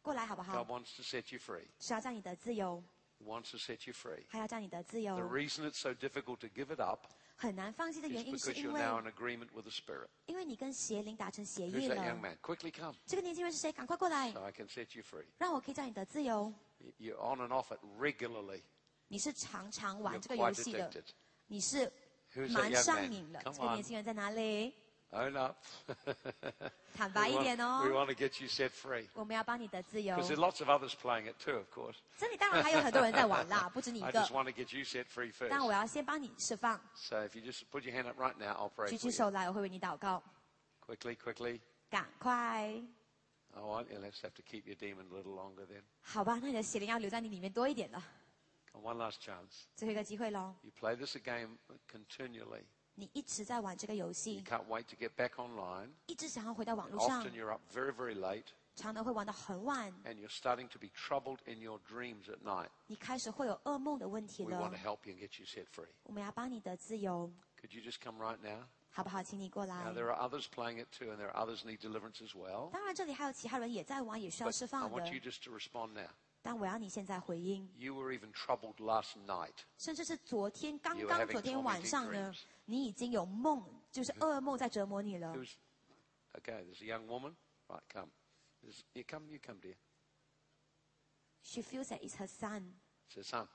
[0.00, 1.66] 过来好不好 God？wants to set you free.
[1.80, 2.82] 是要让你得自由，
[3.20, 4.24] He wants to set you free.
[4.28, 5.16] 还要让你得自 The 由。
[5.28, 8.80] reason it's so difficult to give it up 很难放弃的 is 原因是 because 因 you're 为，
[8.80, 10.06] now in agreement with the Spirit.
[10.26, 12.20] 因为你跟邪灵达成协 Who's 议 that young 了。
[12.20, 12.36] man?
[12.40, 13.72] Quickly come 这个年轻人是谁？
[13.72, 15.26] 赶快过来 so，I can set you free.
[15.38, 16.52] 让我可以让你得自由。
[16.78, 18.62] Y- You're on and off it regularly.
[19.07, 20.91] 你是常常玩这个游戏的，
[21.47, 21.91] 你是
[22.49, 23.41] 蛮上瘾的。
[23.43, 24.73] 这个年轻人在哪里
[25.11, 25.55] ？own up.
[26.93, 29.07] 坦白一点 we 哦，want to get you set free.
[29.13, 30.15] 我们要帮你得自由。
[30.15, 31.95] Because there are lots of others playing it too, of course.
[32.17, 34.31] 这里当然还有很多人在玩啦，不止你一 I 个 just。
[34.31, 35.49] want to get you set free first.
[35.49, 40.21] 但我要先帮你释放，So if you just put your hand up right now, I'll pray 举起手来，我会为你祷告。
[40.85, 41.61] Quickly, quickly.
[41.89, 42.73] 赶快
[43.53, 45.83] ，Oh, you'll have to keep your demon a little longer then.
[46.01, 48.03] 好吧，那你的邪灵要留在你里面多一点了。
[48.76, 49.64] Come, one last chance.
[49.76, 51.58] 最后一个机会喽， You play this game
[51.90, 52.64] continually.
[52.94, 55.90] 你一直在玩这个游 You 戏， can't wait to get back online.
[56.06, 61.78] 一直想要回到网络上 Often，you're up very, very late 常常会玩到很晚， and you're starting to be troubled in your
[61.80, 62.68] dreams at night.
[62.86, 65.88] 你开始会有噩梦的问题 We 了 want to。help you and get you set free.
[66.04, 68.64] 我们要帮你得自由， Could you just come right now?
[68.90, 69.22] 好不好？
[69.22, 72.70] 请你过来 Now,。there are others playing it too, and there are others need deliverance as well.
[72.70, 76.10] 当然，这里还有其他人也在玩，也需要 But 释 I 放 want 的 you。just to respond now.
[76.46, 79.54] 但我要你现在回应， You were even troubled last night.
[79.78, 85.32] 甚至是昨天刚 You were 刚 having 昨天晚上呢 tormenting dreams.，你已经有梦，就是噩梦在折磨你了。
[85.34, 85.52] Who's
[86.34, 86.64] okay?
[86.64, 87.34] There's a young woman.
[87.68, 88.10] Right, come.
[88.62, 89.28] There's, you come.
[89.30, 89.76] You come, dear.
[91.42, 92.74] She feels that it's her son,
[93.08, 93.48] It's her son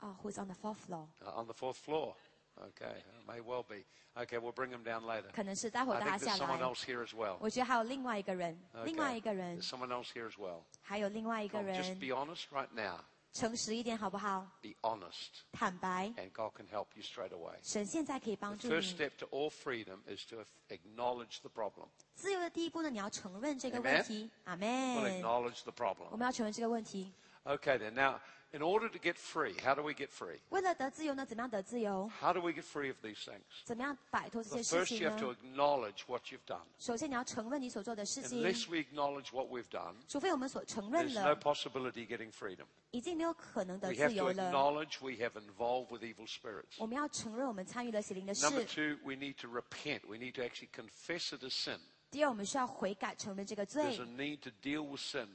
[0.00, 1.08] uh, who's on the fourth floor.
[1.24, 2.14] uh, on the fourth floor.
[2.58, 3.84] Okay, uh, may well be.
[4.18, 5.30] Okay, we'll bring him down later.
[5.32, 6.66] 可能是待会 I 带他 think 下 there's someone 来。
[6.66, 7.36] else here as well.
[7.38, 8.84] 我觉得还有另外一个人， Okay.
[8.84, 10.62] 另外一个人 There's，someone else here as well.
[10.80, 13.00] 还有另外一个 Come, just 人， be honest right now.
[13.34, 14.50] 诚实一点好不好？
[14.62, 17.56] Be honest, 坦白， and God can help you straight away.
[17.62, 18.98] 神现在可以帮 The 助 first 你。
[19.04, 21.88] step to all freedom is to acknowledge the problem.
[22.14, 24.30] 自由的第一步呢，你要承认这个 Amen 问题。
[24.44, 25.20] 阿 We'll 门。
[25.20, 26.16] acknowledge the 我 problem.
[26.16, 27.12] 们要承认这个问题。
[27.44, 27.90] Okay, then.
[27.90, 28.18] Now,
[28.52, 30.38] in order to get free, how do we get free?
[30.50, 32.10] 为了得自由呢，怎么样得自由？
[32.20, 33.42] How do we get free of these things?
[33.64, 35.38] 怎么样摆脱这 Well, 些事 first, 情 you have to 呢？
[35.42, 36.62] acknowledge what you've done.
[36.78, 38.40] 首先，你要承认你所做的事情。
[38.40, 42.64] Unless we acknowledge what we've done, 除非我们所承认 there's no 了， possibility getting freedom.
[42.92, 44.50] 已经没有可能得 We 自 have to 由了。
[44.50, 46.76] acknowledge we have involved with evil spirits.
[46.78, 48.96] 我们要承认我们参与了邪灵的 Number 事。
[48.96, 50.06] two, we need to repent.
[50.06, 51.80] We need to actually confess it as sin.
[52.10, 55.28] 第二，我们需要悔改，承认这个 There's 罪 a。need to deal with sin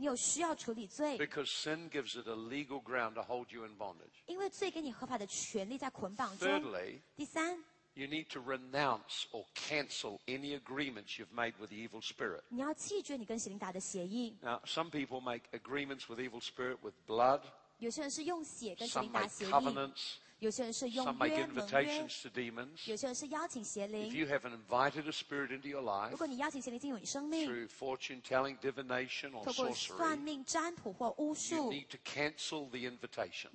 [0.00, 4.12] 你有需要处理罪， because sin gives it a legal ground to hold you in bondage.
[4.26, 6.46] 因为罪给你合法的权利在捆绑中。
[6.46, 12.02] Thirdly, 第三， you need to renounce or cancel any agreements you've made with the evil
[12.02, 12.42] spirit.
[12.50, 14.36] 你要弃绝你跟邪灵打的协议。
[14.42, 17.40] Now, some people make agreements with evil spirit with blood.
[17.78, 20.16] 有些人是用血跟邪 Some 灵打 make 协议， covenants.
[20.49, 22.81] some make invitations to demons.
[22.87, 30.17] If you have invited a spirit into your life through fortune telling, divination, or sorcery,
[31.51, 33.51] you need to cancel the invitation.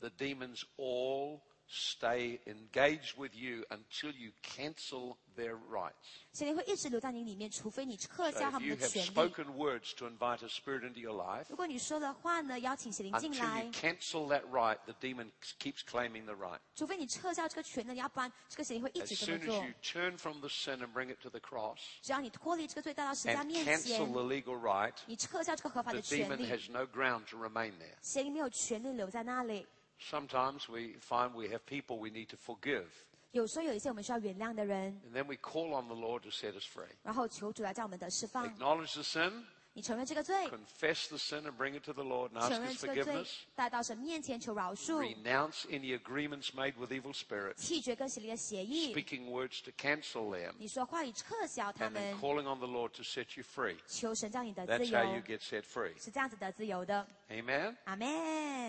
[0.00, 5.93] The demons all stay engaged with you until you cancel their rights.
[6.31, 9.09] 邪灵会一直留在你里面，除非你撤 So 销他 if 们 you 的 have 权利。
[9.09, 14.77] spoken words to invite a spirit into your life, 如果你说的话呢，邀请邪灵进 until 来 you，cancel that right,
[14.85, 16.59] the demon keeps claiming the right.
[16.75, 21.39] 除非你撤销这个权利，要不然这个邪灵会一 As 直这么 soon as 做 you。turn from the sin and bring it to the
[21.39, 26.71] cross 只要你脱离这个罪带到十字架 and 面 cancel 前， the legal right, 你撤销这个合法 the 的权 demon 利， has
[26.71, 27.95] no ground to remain there.
[28.01, 29.65] 邪灵没有权利留在那里。
[29.99, 32.87] Sometimes we find we have people we need to forgive,
[33.31, 36.87] 有时候有一些我们需要原谅的人， and then we call on the Lord to set us free.
[37.03, 38.47] 然后求主来叫我们得释放。
[38.47, 42.51] Acknowledge the sin, 你承认这个罪， confess the sin, and bring it to the Lord and 承
[42.51, 43.29] ask 认 His 这个罪 forgiveness.
[43.55, 48.95] 带到神面前求饶恕， Renounce any agreements made with evil spirits, 弃绝跟邪灵的协议。
[48.95, 53.35] speaking words to cancel them, 你说话语撤销他 and then 们， calling on the Lord to set
[53.35, 53.75] you free.
[53.85, 56.01] 求神叫你得自 That's how you 由， get set free.
[56.01, 57.05] 是这样子得自由的。
[57.29, 57.75] Amen?
[57.83, 58.07] 阿门。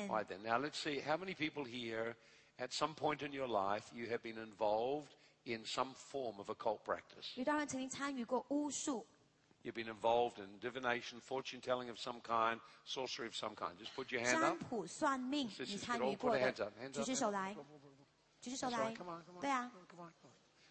[0.08, 0.38] All right, then.
[0.42, 2.16] Now let's see how many people here,
[2.60, 5.08] at some point in your life, you have been involved
[5.44, 7.36] in some form of occult practice.
[7.36, 9.04] 有多少人曾经参与过巫术？
[9.62, 13.76] You've been involved in divination, fortune telling of some kind, sorcery of some kind.
[13.76, 14.58] Just put your hand 占 up.
[14.70, 16.72] 卜、算命， Let's 你 just 参 get all 与 put 过 our 的 hands up.
[16.80, 17.04] Hands，举 up.
[17.04, 17.34] 起 hands 手 up.
[17.34, 17.56] 来，
[18.40, 19.40] 举起手 That's 来 right.。Come on, come on.
[19.40, 20.12] 对啊， Come on, come on.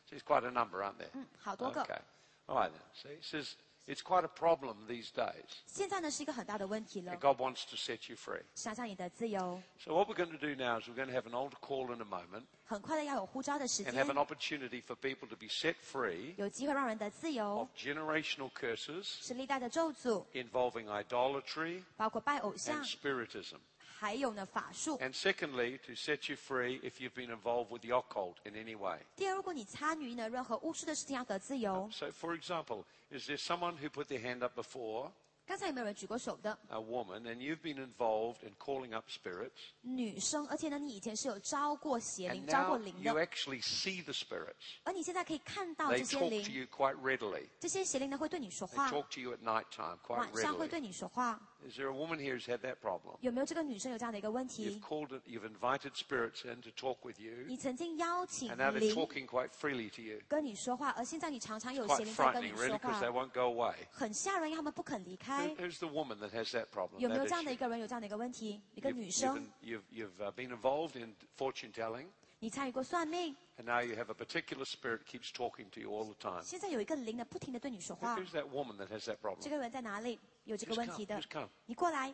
[0.06, 1.10] So there's quite a number, aren't there?
[1.14, 1.82] 嗯，好多个。
[1.84, 2.00] Okay.
[2.48, 2.82] All right then.
[2.94, 3.56] See, it says
[3.88, 5.46] it's quite a problem these days.
[5.68, 8.42] 现在呢是一个很大的问题了 And，God wants to set you free.
[8.56, 9.62] 想想你的自由。
[9.78, 11.94] So what we're going to do now is we're going to have an altar call
[11.94, 17.46] in a moment 很快的要有呼召的时 and 间 have，an opportunity for people to be set free 有机会让人得自由
[17.60, 23.60] of，generational curses 是历代的咒诅， involving idolatry 包括拜偶像 and，spiritism.
[24.00, 24.98] 还有呢法术。
[25.00, 28.78] And secondly, to set you free if you've been involved with the occult in any
[28.78, 29.00] way.
[29.16, 31.90] 第二，如果你参与呢任何巫术的事情，要得自由。
[31.92, 35.12] So, for example, is there someone who put their hand up before,
[35.48, 40.48] 刚才有没有人举过手的 a woman, and you've been involved in calling up spirits, 女生？
[40.48, 44.80] 而且呢，你以前是有招过邪 and 灵、招 now 过灵 you 的， actually see the spirits?
[44.84, 47.48] 而你现在可以看到 They 这些 talk to 灵， you quite readily.
[47.60, 50.70] 这些邪灵呢会对你说 They 话， talk to you at night time quite 晚上会 readily.
[50.72, 51.40] 对你说话。
[51.68, 53.18] Is there a woman here who's had that problem?
[53.22, 54.80] 有没有这个女生有这样的一个问 You've 题？
[54.82, 58.94] called it, you've invited spirits in to talk with you, 你曾经邀请 and now they're 灵
[58.94, 60.20] talking quite freely to you.
[60.28, 63.76] 跟你说话，而现在你常常有 Quite 邪灵在跟 frightening, 你 really, 说 because 话 they，won't go away.
[63.92, 65.48] 很吓人，因为他们不肯离 Who, 开。
[65.56, 67.00] who's the woman that has that problem?
[67.00, 67.54] 有没有 that 这样的 issue?
[67.56, 68.62] 一个人有这样的一个问题？
[68.76, 72.06] 一个 You've, 女 you've, 生， been- you've, you've uh, been involved in fortune telling,
[72.40, 76.44] 你参与过算命， and now you have a particular spirit keeps talking to you all the time.
[76.44, 78.18] 现在有一个灵呢，不停的对你说 Who- 话。
[78.20, 79.50] Who's that woman that has that 这 problem?
[79.50, 80.20] 个人在哪里？
[80.50, 80.98] 有这个 Who's 问 come?
[80.98, 81.50] 题的 Who's，come?
[81.66, 82.14] 你过来。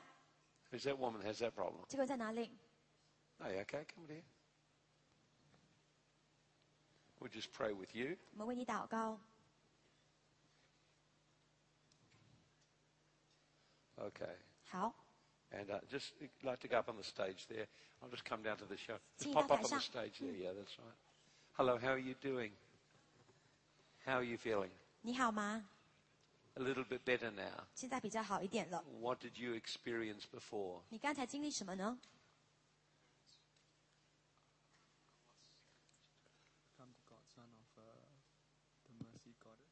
[0.71, 1.85] Who's that woman that has that problem?
[1.87, 2.49] 这个人在哪里？
[3.39, 4.23] Hey, okay, come here.
[7.19, 8.17] We'll just pray with you.
[8.33, 9.19] 我们为你祷告。
[13.97, 14.35] Okay.
[14.71, 14.93] 好，
[15.51, 17.67] And uh, just like to go up on the stage there.
[18.01, 18.97] I'll just come down to the show.
[19.19, 19.79] Just Xin pop bác up on Hải the Sang.
[19.81, 20.33] stage there.
[20.33, 20.95] Yeah, that's right.
[21.53, 22.51] Hello, how are you doing?
[24.05, 24.71] How are you feeling?
[25.01, 25.63] 你好吗？
[26.55, 27.65] A little bit better now.
[27.73, 28.83] 现在比较好一点了。
[28.99, 30.81] What did you experience before?
[30.89, 31.97] 你刚才经历什么呢？
[36.77, 37.81] become the godson of uh,
[38.85, 39.71] the mercy goddess.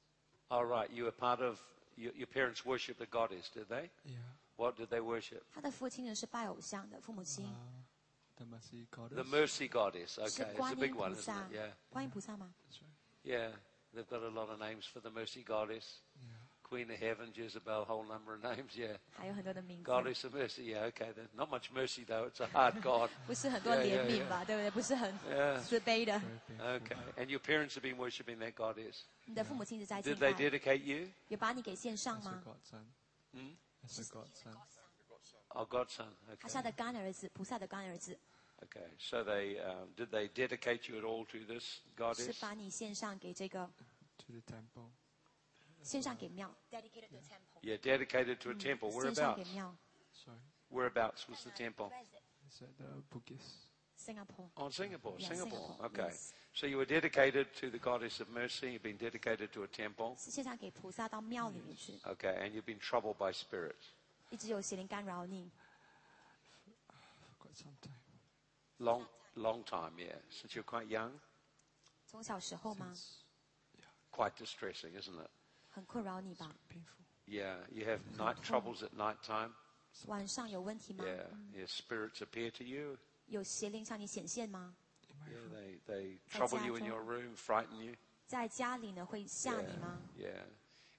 [0.49, 1.59] All right, you were part of,
[1.97, 3.89] your, your parents worshipped the goddess, did they?
[4.05, 4.15] Yeah.
[4.55, 5.43] What did they worship?
[5.53, 9.15] 他的父亲呢是拜偶像的，父母亲 Uh, the mercy goddess.
[9.15, 10.15] The mercy goddess.
[10.15, 11.55] 是 Okay, it's 观 a 音 big 菩 one, isn't 萨 it?
[11.55, 11.73] Yeah.。
[11.89, 12.53] 观音菩萨吗？
[12.69, 12.87] That's right.
[13.23, 13.51] Yeah,
[13.93, 15.99] they've got a lot of names for the mercy goddess.
[16.15, 16.32] Yeah.
[16.63, 18.95] Queen of Heaven, Jezebel, whole number of names, yeah.
[19.11, 21.27] 还有很多的名字， Goddess of mercy, yeah, okay then.
[21.33, 23.09] Not much mercy though, it's a hard God.
[23.25, 24.45] 不 是很多 Yeah, 怜 yeah, 悯吧？
[24.45, 24.69] 对不对？
[24.71, 25.59] 不是很 Yeah.
[25.61, 26.13] 慈悲的。
[26.13, 26.21] Very
[26.59, 26.79] painful.
[26.79, 29.01] Okay, and your parents have been worshipping that goddess.
[29.25, 31.09] 你的父母亲一直在敬 Did they 拜， dedicate you?
[31.29, 32.43] 有把你给献上 As a 吗？
[32.45, 32.85] godson.
[33.33, 33.55] Hmm?
[33.87, 34.53] As a godson.
[35.49, 36.05] Oh, godson.
[36.39, 36.63] 他是他 Okay.
[36.65, 38.15] 的干儿子，菩萨的干儿子，
[38.61, 38.85] Okay.
[38.99, 42.39] So they um, did they dedicate you at all to this 是 goddess?
[42.39, 43.67] 把你献上给这个，
[44.19, 44.91] To the temple.
[45.83, 48.91] 献上给庙，dedicated to temple， Yeah, dedicated to a temple.
[48.91, 49.53] 献上给 Whereabouts?
[49.53, 49.75] 庙
[50.13, 50.39] Sorry.
[50.69, 51.91] Whereabouts was the temple?
[52.47, 53.67] It's at the Bugis.
[53.95, 54.49] ，Singapore。
[54.55, 55.15] Oh, in Singapore.
[55.19, 55.59] Yeah, Singapore.
[55.59, 56.07] Singapore, Okay.
[56.09, 56.33] yes.
[56.53, 58.71] So you were dedicated to the goddess of mercy.
[58.73, 60.15] You've been dedicated to a temple.
[60.17, 63.93] 是献上给菩萨到庙里面去， Okay, and you've been troubled by spirits.
[64.29, 65.49] 一直有邪灵干扰你，
[66.87, 67.95] For quite some time.
[68.79, 69.05] Long,
[69.35, 70.15] long time, yeah.
[70.29, 71.11] Since you're quite young.
[72.05, 72.93] 从小时候吗？
[74.11, 75.29] Quite distressing, isn't it?
[75.73, 76.53] 很困扰你吧？
[76.69, 77.03] Painful.
[77.27, 77.57] Yeah.
[77.71, 79.53] You have night troubles at night time.
[80.07, 81.03] 晚上有问题吗？
[81.05, 81.27] Yeah.
[81.53, 81.67] Yeah.
[81.67, 82.97] Spirits appear to you.
[83.27, 84.75] 有邪灵向你显现吗？
[85.09, 85.37] In my Yeah.
[85.37, 85.51] room.
[85.53, 86.87] They they在 trouble 家 you in 中。
[86.87, 87.95] your room, frighten you.
[88.25, 90.01] 在家里呢会吓你吗？
[90.17, 90.43] Yeah.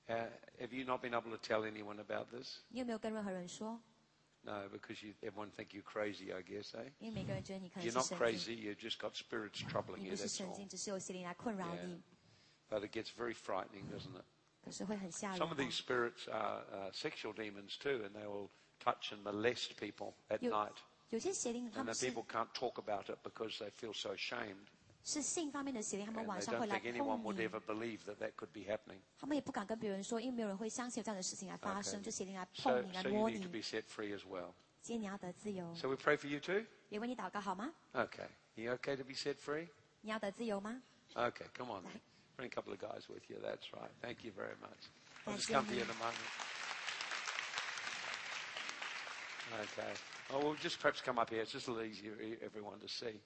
[0.08, 0.28] Uh,
[0.58, 2.58] have you not been able to tell anyone about this?
[2.68, 3.80] 你有没有跟任何人说？
[4.42, 6.90] No, because you, everyone think you're crazy, I guess, eh?
[6.98, 8.44] 因为每个人觉得你可能 You're 是 not 神 crazy.
[8.46, 10.10] 经， You've just got spirits troubling 你 you.
[10.12, 10.56] 不是 That's 神 all.
[10.56, 11.84] 经，只是有邪灵来困扰 Yeah.
[11.84, 12.02] 你，
[12.70, 14.24] But it gets very frightening, doesn't it?
[14.64, 15.64] 可是会很吓人 Some of 吧。
[15.64, 20.40] these spirits are uh, sexual demons too, and they will touch and molest people at
[20.42, 20.74] You- night.
[21.10, 24.66] 有些邪灵他 And 们 the 是 people can't talk about it because they feel so ashamed.
[25.02, 28.16] 是性方面的邪灵，他们 And 晚 they 上会 don't 来 think anyone 碰 would 你， ever believe that
[28.16, 29.00] that could be happening.
[29.18, 32.04] 他们也不敢跟别人说，因为没有人会相信有这样的事情来发生， Okay.
[32.04, 33.52] 就邪灵来 So, 碰你，来 so you 摸 need to 你。
[33.52, 34.52] be set free as well.
[34.82, 36.64] 今天你要得自由， So we pray for you too?
[36.90, 37.72] 也为你祷告好吗？
[37.94, 38.28] Okay.
[38.54, 39.68] You okay to be set free?
[40.02, 40.80] 你要得自由吗？
[41.14, 41.82] Okay, come on.
[41.84, 42.00] then.
[42.34, 42.36] Right.
[42.36, 43.36] Bring a couple of guys with you.
[43.42, 43.90] That's right.
[44.00, 44.80] Thank you very much.
[45.26, 45.96] I'll Thank just you, come to you in Amen.
[45.96, 46.30] a moment.
[49.72, 49.92] Okay.
[50.32, 51.42] Oh, we'll just perhaps come up here.
[51.42, 53.20] It's just a little easier for everyone to see.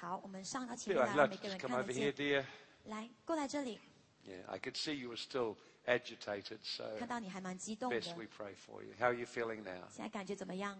[0.00, 1.92] 好，我们上到前 Yeah, 面 I'd 来，让 like 每 to 个 just 人 come 看 over 得
[1.94, 2.14] here, 见。
[2.14, 2.44] dear.
[2.84, 3.80] 来，过来这里，
[4.26, 8.92] Yeah, I could see you were still agitated, so 看到你还蛮激动的， best we pray for you.
[8.98, 9.86] How are you feeling now?
[9.90, 10.78] 现在感觉怎么样？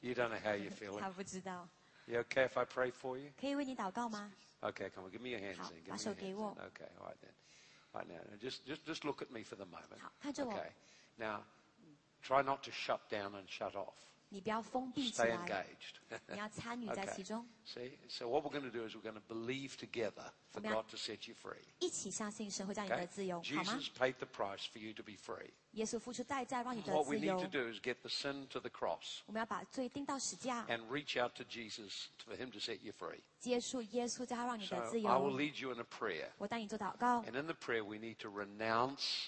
[0.00, 1.00] You don't know how you're feeling.
[1.00, 1.68] 他不知道，
[2.06, 3.30] You okay if I pray for you?
[3.40, 4.32] 可以为你祷告吗？
[4.64, 5.82] Okay, come on, give me your hands Hảo, then.
[5.84, 6.54] Give把 me 手 your 给 hands 我。
[6.54, 6.66] then.
[6.68, 7.32] Okay, all right then.
[7.92, 9.98] Right now, now just, just, just look at me for the moment.
[10.00, 10.70] 好，看着我， Okay.
[11.18, 11.42] Now,
[12.22, 13.96] try not to shut down and shut off.
[14.34, 15.66] 你不要封闭起 Stay 来，
[16.08, 16.18] engaged.
[16.28, 17.16] 你要参与在 Okay.
[17.16, 20.60] 其中， See, so what we're going to do is we're going to believe together for
[20.60, 20.72] Amen.
[20.72, 21.58] God to set you free.
[21.80, 22.96] 一起相信神会让你 Okay?
[23.00, 23.74] 得自由，好吗？
[23.76, 25.50] Jesus paid the price for you to be free.
[25.72, 30.64] 耶稣付出代价让你得 What we 自 need 由 to，do is get the sin to the cross 我们要把罪钉到十架，
[30.66, 33.18] and reach out to Jesus for Him to set you free.
[33.40, 35.38] 接触耶稣，叫他让你 So 得自 I will 由。
[35.38, 36.28] lead you in a prayer.
[36.38, 39.26] 我带你做祷告， And in the prayer, we need to renounce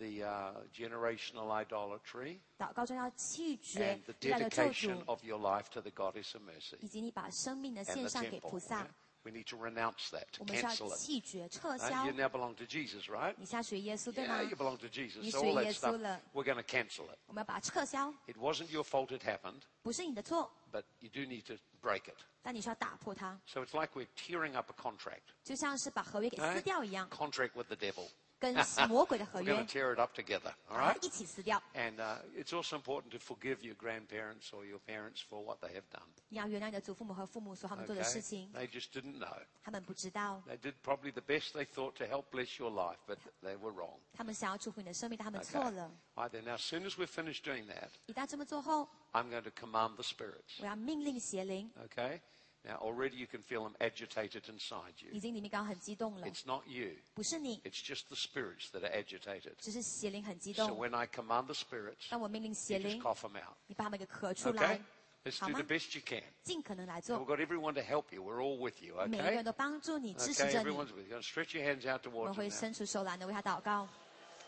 [0.00, 5.90] the uh, generational idolatry 祷告中要弃绝 and the 历代的咒 dedication 诅， of your life to the
[5.90, 8.50] goddess of mercy 以及你把生命的 and 献 the 上给 temple.
[8.50, 10.98] 菩萨 yeah?。We need to renounce that, to 我们是要 cancel it.
[10.98, 13.34] 弃绝、撤 Uh, 销 you。now belong to Jesus, right?
[13.36, 15.18] 你现在属于耶稣，对吗 Yeah,？you belong to Jesus.
[15.20, 16.20] 你 So 属于 all 耶 that 稣 stuff, 了。
[16.32, 17.18] we're going to cancel it.
[17.26, 22.14] 我们要把它撤销， It wasn't your fault it happened, 不是你的错， but you do need to break it.
[22.40, 25.22] 但你需要打破它， So it's like we're tearing up a contract.
[25.42, 26.62] 就像是把合约给撕 Okay?
[26.62, 27.10] 掉一样。
[27.10, 28.06] Contract with the devil.
[28.40, 28.54] 跟
[28.88, 30.52] 魔鬼的合 We're 约 going to，tear it up together.
[30.68, 31.06] All 把它 right?
[31.06, 31.62] 一起撕掉。
[31.74, 35.72] And uh, it's also important to forgive your grandparents or your parents for what they
[35.72, 36.06] have done.
[36.28, 38.12] 你要原谅你的祖父母和父母所他们做的 Okay?
[38.12, 39.38] 事情， They just didn't know.
[39.62, 43.56] 他们不知道， They did probably the best they thought to help bless your life, but they
[43.56, 43.98] were wrong.
[44.12, 45.50] 他们想要祝福你的生命，但他们 Okay.
[45.52, 45.90] 错了。
[46.16, 49.50] All right, then, now, as soon as we're finished doing that, 一旦这么做后， I'm going to
[49.50, 50.60] command the spirits.
[50.60, 52.20] 我要命令邪灵， Okay?
[52.64, 55.20] Now, already you can feel them agitated inside 已 you.
[55.20, 59.54] 经里面刚刚很激动了， It's not you, 不是你， it's just the spirits that are agitated.
[59.58, 60.76] 只是邪灵很激 So 动。
[60.78, 63.54] when I command the spirits, 当我命令邪 you just 灵， cough them out.
[63.68, 64.80] 你把他们给咳出来
[65.24, 66.24] Okay?，Let's 好 do 吗 the？best you can.
[66.42, 68.20] 尽可能来 And 做 we've，got everyone to help you.
[68.24, 69.34] We're all with you, 每一个 okay?
[69.36, 70.68] 人都帮助你，支持 Okay, 着你。
[70.68, 71.16] everyone's with you.
[71.16, 73.86] Going to stretch your hands out 我们 towards 会 them 伸出手来的为他祷告。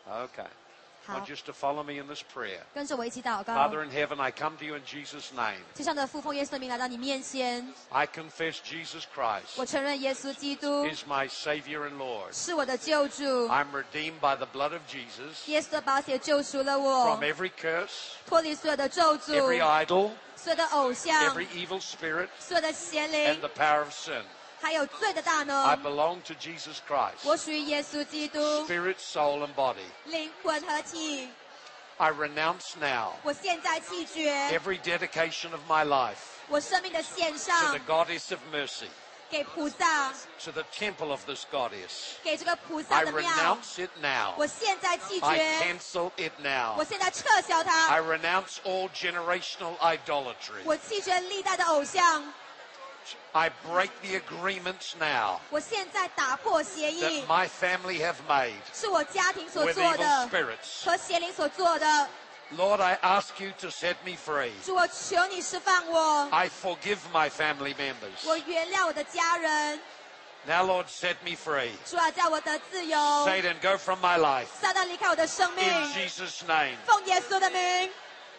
[0.06, 0.26] now.
[0.26, 0.48] Okay.
[1.06, 2.60] I 好 want，just to follow me in this prayer.
[2.74, 3.54] 跟着我一起祷告。
[3.54, 5.56] Father in heaven, I come to you in Jesus' name.
[5.74, 9.04] 天上的父奉耶稣的名来到你面前， I confess Jesus
[9.56, 12.32] 我 Christ 承认耶稣基督 is my Savior and Lord.
[12.32, 21.34] 是我的救主， I'm redeemed by the blood of Jesus 耶稣的宝血救赎了我 from，every curse, 脱离所有的咒诅、 every idol, 所有的偶像、
[21.34, 24.22] every evil spirit, 所有的邪 and 灵， the power of sin.
[24.62, 25.82] 还有罪的大 I 能。
[25.82, 26.78] belong to Jesus
[27.22, 29.76] 我 Christ, 属于耶稣基督， spirit, soul, and body.
[30.06, 31.28] 灵魂和体。
[32.00, 36.14] I renounce now 我现在弃绝 every dedication of my life
[36.46, 38.86] 我生命的献 to 上 the goddess of mercy,
[39.28, 40.12] 给菩萨，
[40.42, 42.14] to the temple of this goddess.
[42.22, 43.28] 给这个菩萨 I 的庙。
[43.28, 44.32] renounce it now.
[44.38, 46.76] 我现在弃 I 绝， cancel it now.
[46.78, 48.00] 我现在撤销 I 它。
[48.00, 50.62] renounce all generational idolatry.
[53.35, 58.61] I break the agreements now that my family have made
[59.55, 60.85] with evil spirits.
[62.51, 64.51] Lord, I ask you to set me free.
[66.31, 68.23] I forgive my family members.
[70.45, 71.71] Now, Lord, set me free.
[73.25, 74.51] Satan, go from my life.
[75.57, 76.77] In Jesus' name.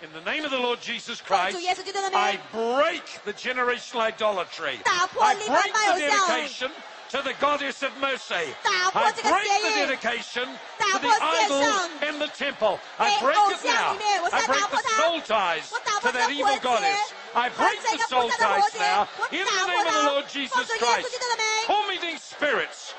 [0.05, 4.79] In the name of the Lord Jesus Christ, I break the generational idolatry.
[4.85, 6.71] I break the dedication
[7.09, 8.53] to the goddess of mercy.
[8.69, 12.79] I break the dedication to the idols in the temple.
[12.99, 13.97] I break it now.
[14.29, 17.15] I break the soul ties to that evil goddess.
[17.35, 21.17] I break the soul ties now in the name of the Lord Jesus Christ.
[21.65, 22.93] Tormenting spirits,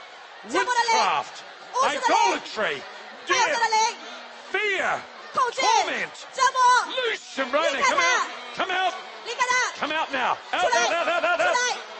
[0.49, 1.43] witchcraft,
[1.86, 2.82] idolatry,
[3.28, 3.62] death,
[4.49, 5.03] fear.
[5.36, 6.27] Torment!
[6.95, 7.79] Loose him, Rona.
[7.83, 8.29] Come out.
[8.55, 8.93] Come out.
[9.75, 10.38] Come out now.
[10.53, 11.55] Out, out, out, out, out, out.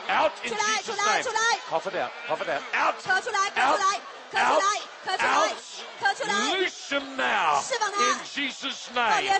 [0.08, 1.24] Out in Jesus' name.
[1.68, 2.10] Cough it out.
[2.26, 2.62] Cough it out.
[2.74, 2.94] Out.
[3.56, 3.80] Out.
[4.34, 4.62] Out
[5.20, 5.56] out.
[6.52, 7.60] Loose him now.
[7.60, 9.30] In Jesus' name.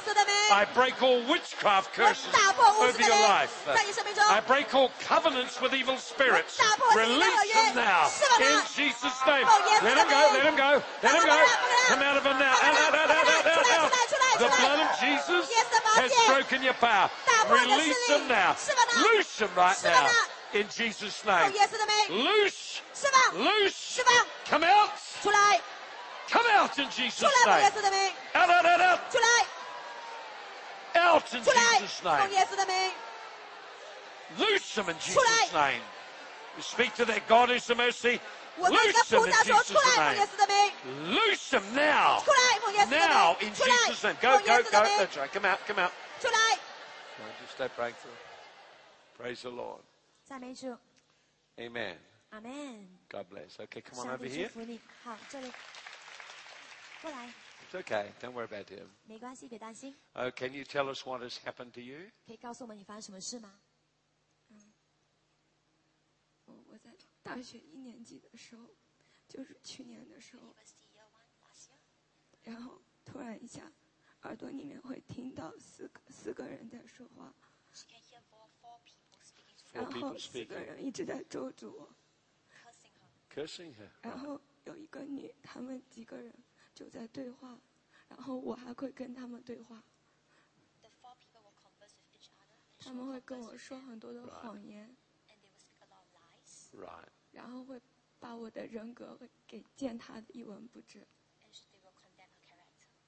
[0.50, 2.32] I break all witchcraft curses
[2.80, 3.68] over your life.
[4.28, 6.60] I break all covenants with evil spirits.
[6.96, 8.08] Release him now.
[8.40, 9.46] In Jesus' name.
[9.82, 10.22] Let him go.
[10.32, 10.82] Let him go.
[11.02, 11.46] Let him go.
[11.88, 12.52] Come out of him now.
[12.52, 13.92] Out, out, out, out, out, out, out.
[14.38, 15.50] The blood of Jesus
[15.96, 17.10] has broken your power.
[17.48, 18.56] Release him now.
[19.02, 20.08] Loose him right now
[20.60, 21.52] in Jesus' name.
[22.10, 22.82] Loose.
[23.34, 24.00] Loose.
[24.46, 24.90] Come out.
[26.28, 27.70] Come out in Jesus' name.
[28.34, 29.16] Out, out, out, out.
[30.96, 32.30] Out in Jesus' name.
[34.38, 35.80] Loose them in Jesus' name.
[36.56, 38.20] We speak to that God who's the mercy.
[38.58, 40.26] Loose them in Jesus' name.
[41.14, 42.22] Loose them now.
[42.90, 44.16] Now in Jesus' name.
[44.20, 44.82] Go, go, go.
[44.98, 45.32] That's right.
[45.32, 45.92] Come out, come out.
[47.18, 48.16] Don't stay praying for through.
[49.18, 49.80] Praise the Lord.
[50.25, 50.77] 赞美主，
[51.57, 51.97] Amen.
[52.29, 52.87] 阿门。
[53.09, 53.55] God bless.
[53.57, 54.49] Okay, come on 上 over 帝祝 here.
[54.49, 55.51] 福你，好，这里，
[57.01, 57.33] 过来，
[57.69, 58.11] It's okay.
[58.19, 58.87] Don't worry about him.
[59.05, 59.95] 没关系，别担心。
[60.13, 62.09] Oh, can you tell us what has happened to you?
[62.25, 63.59] 可以告诉我们你发生什么事吗？
[66.45, 66.91] 我我在
[67.23, 68.69] 大学一年级的时候，
[69.27, 70.55] 就是去年的时候，
[72.43, 73.71] 然后突然一下，
[74.23, 77.33] 耳朵里面会听到四个四个人在说话，
[77.73, 78.04] Four
[79.73, 80.65] 然后 people 四个 speaking.
[80.65, 81.89] 人一直在咒诅我，
[83.33, 83.89] Cursing her.
[84.01, 86.33] 然后有一个女，他们几个人
[86.75, 87.57] 就在对话，
[88.09, 89.81] 然后我还会跟他们对话，
[92.79, 94.95] 他们会跟我说很多的谎言，
[96.73, 97.07] Right.
[97.31, 97.81] 然后会
[98.19, 101.05] 把我的人格会给践踏的一文不值。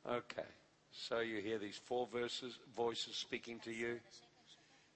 [0.04, 0.46] Okay.
[0.92, 4.00] So you hear these four verses, voices speaking to you.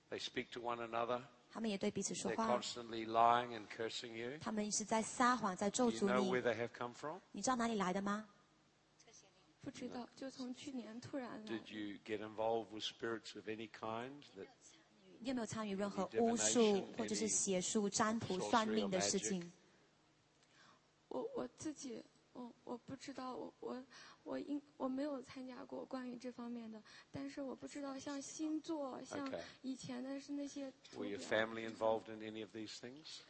[0.09, 1.21] They speak to one another.
[1.52, 2.58] 他们也对彼此说话。
[4.40, 6.30] 他们一直在撒谎，在咒诅你。
[7.32, 8.26] 你知道哪里来的吗？
[9.60, 11.60] 不知道，就从去年突然来。
[15.20, 19.52] 你有没有参与任何巫术或者是邪术、占卜、算命的事情？
[21.08, 22.02] 我我自己。
[22.32, 23.84] 我我不知道，我我
[24.22, 29.30] 我应我没有参加过关于这方面的，但是我不知道像星座，像
[29.62, 33.20] 以前的是那些图 Were your 表 family involved in any of these things?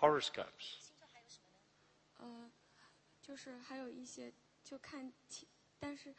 [0.00, 0.90] Horoscopes.
[2.18, 2.50] 呃，
[3.20, 5.48] 就是还有一些就看前，
[5.78, 6.14] 但是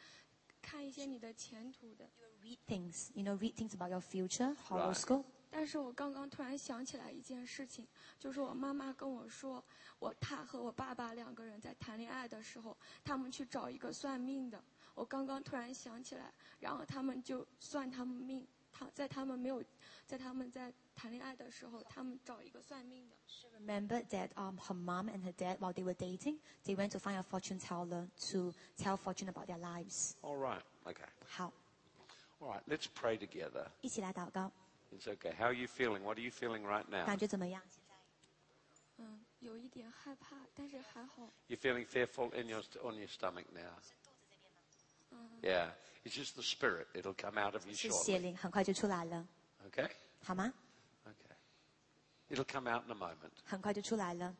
[0.60, 2.04] 看一些你的前途的。
[2.04, 5.24] You Read things, you know, read things about your future, horoscope.
[5.50, 7.86] 但是我刚刚突然想起来一件事情，
[8.18, 9.62] 就是我妈妈跟我说，
[9.98, 14.62] 我她和我爸爸两个人在谈恋爱的时候，他们去找一个算命的。
[14.94, 19.62] 我刚刚突然想起来，然后他们就算他们命，他在他们没有，
[20.06, 23.16] 在他们在谈恋爱的时候，他们找一个算命的。
[23.26, 26.98] She remembered that um, her mom and her dad, while they were dating, they went to
[26.98, 30.14] find a fortune teller to tell fortune about their lives.
[30.22, 30.62] All right.
[30.84, 31.06] Okay.
[31.26, 31.52] 好
[32.40, 32.62] ，All right.
[32.66, 33.68] Let's pray together.
[33.80, 34.50] 一起来祷告，
[34.91, 35.33] It's okay.
[35.37, 36.03] How are you feeling?
[36.03, 37.05] What are you feeling right now?
[37.05, 37.61] 感觉怎么样？
[37.69, 37.93] 现在
[38.97, 41.29] 嗯，有一点害怕，但是还好。
[41.49, 43.73] You're feeling fearful in your on your stomach now.
[45.41, 45.71] Yeah.
[46.05, 46.87] It's just the spirit.
[46.93, 48.21] It'll come out of you 是邪 shortly.
[48.21, 49.27] 灵，很快就出来了，
[49.69, 49.89] Okay.
[50.23, 50.53] 好吗？
[51.05, 52.35] Okay.
[52.35, 53.31] It'll come out in a moment.
[53.43, 54.35] 很快就出来了。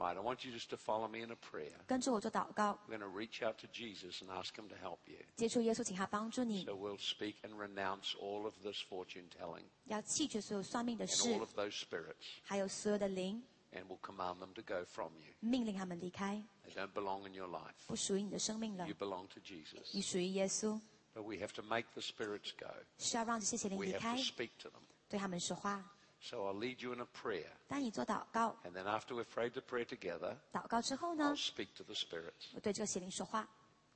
[0.00, 0.16] All right.
[0.16, 1.72] I want you just to follow me in a prayer.
[1.86, 5.16] 跟着我做祷告， We're going to reach out to Jesus and ask him to help you.
[5.36, 11.72] 接触耶稣，请他帮助你 So，we'll speak and renounce all of this fortune telling 要弃绝所有算命的 and 事 all，of those
[11.80, 15.32] spirits, 还有所有的灵， and we'll command them to go from you.
[15.40, 17.72] 命令他们离开， They don't belong in your life.
[17.86, 19.92] 不属于你的生命了 You，belong to Jesus.
[19.92, 20.78] 你属于耶稣，
[21.14, 22.68] But we have to make the spirits go.
[22.98, 24.82] 需要让这些邪灵 We 离 have 开 to，speak to them.
[25.08, 25.82] 对他们说话。
[26.23, 27.47] So I'll lead you in a prayer.
[27.67, 32.51] 当你做祷告，And then after we've prayed the prayer together, 祷告之后 I'll 呢，speak to the spirits.
[32.53, 33.47] 我对这个邪灵说话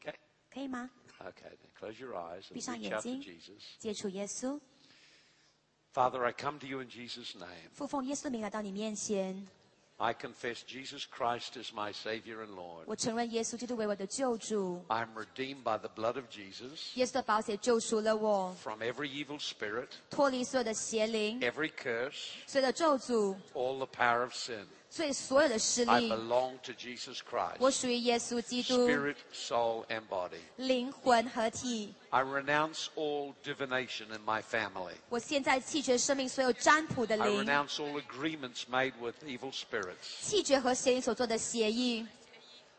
[0.02, 0.16] ，Okay?
[0.52, 3.62] 可以吗？Okay, then close your eyes and 闭上 reach 眼 out to 睛 Jesus.
[3.78, 4.60] 接触耶稣
[5.94, 7.70] ，Father, I come to you in Jesus' name.
[7.74, 9.48] 父奉耶稣的名来到你面前，
[10.03, 12.85] I confess Jesus Christ is my Savior and Lord.
[12.87, 21.71] 我承认耶稣基督为我的救主， I'm redeemed by the blood of Jesus 耶稣的宝血救赎了我， from every evil spirit, 脱离所有的邪灵， every
[21.71, 24.65] curse, 所有的咒诅， all the power of sin.
[24.95, 27.21] 所以所有的势 I 力， belong to Jesus
[27.61, 30.41] 我 Christ, 属于耶稣基督， spirit, soul, and body.
[30.57, 31.95] 灵魂合体。
[32.11, 34.95] I renounce all divination in my family.
[35.09, 39.95] 我现在弃绝生命所有占卜的 I 灵， renounce all agreements made with evil spirits.
[40.21, 42.05] 弃绝和邪灵所做的协议，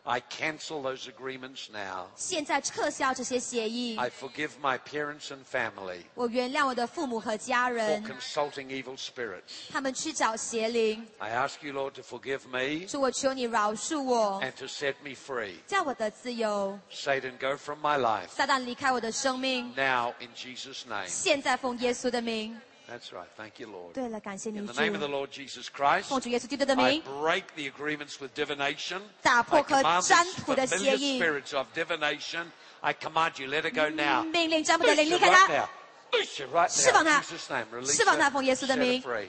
[0.06, 2.08] I cancel those agreements now.
[2.16, 3.95] 现在撤销这些协议。
[3.97, 9.70] I forgive my parents and family 我原谅我的父母和家 for 人， consulting evil spirits.
[9.72, 11.08] 他们去找邪灵。
[11.20, 15.58] I ask you, Lord, to forgive me 主，我求你饶恕我， and to set me free.
[15.68, 16.80] 叫我得自由。
[16.91, 21.06] Satan, go from my life 撒旦离开我的生命， now in Jesus' name.
[21.08, 22.60] 现在奉耶稣的名。
[22.88, 23.28] That's right.
[23.38, 23.93] Thank you, Lord.
[23.93, 28.16] 对了，感谢你 In 主 the，name of the Lord Jesus Christ, 奉主耶稣基督的 I 名， break the agreements
[28.20, 29.02] with divination.
[29.22, 31.22] 打 I 破和 command 占 these 卜的协 familiar 议。
[31.22, 32.47] spirits of divination.
[32.82, 34.24] I command you, let it go now.
[34.24, 35.70] 命令占卜的 Loose 灵 you 离开 right 他， now.
[36.12, 37.12] Loose you right 释放 now.
[37.12, 37.66] 他 In Jesus' name.
[37.72, 38.34] Release 释放他， her.
[38.34, 39.02] 奉耶稣的 Set her 名。
[39.02, 39.28] free.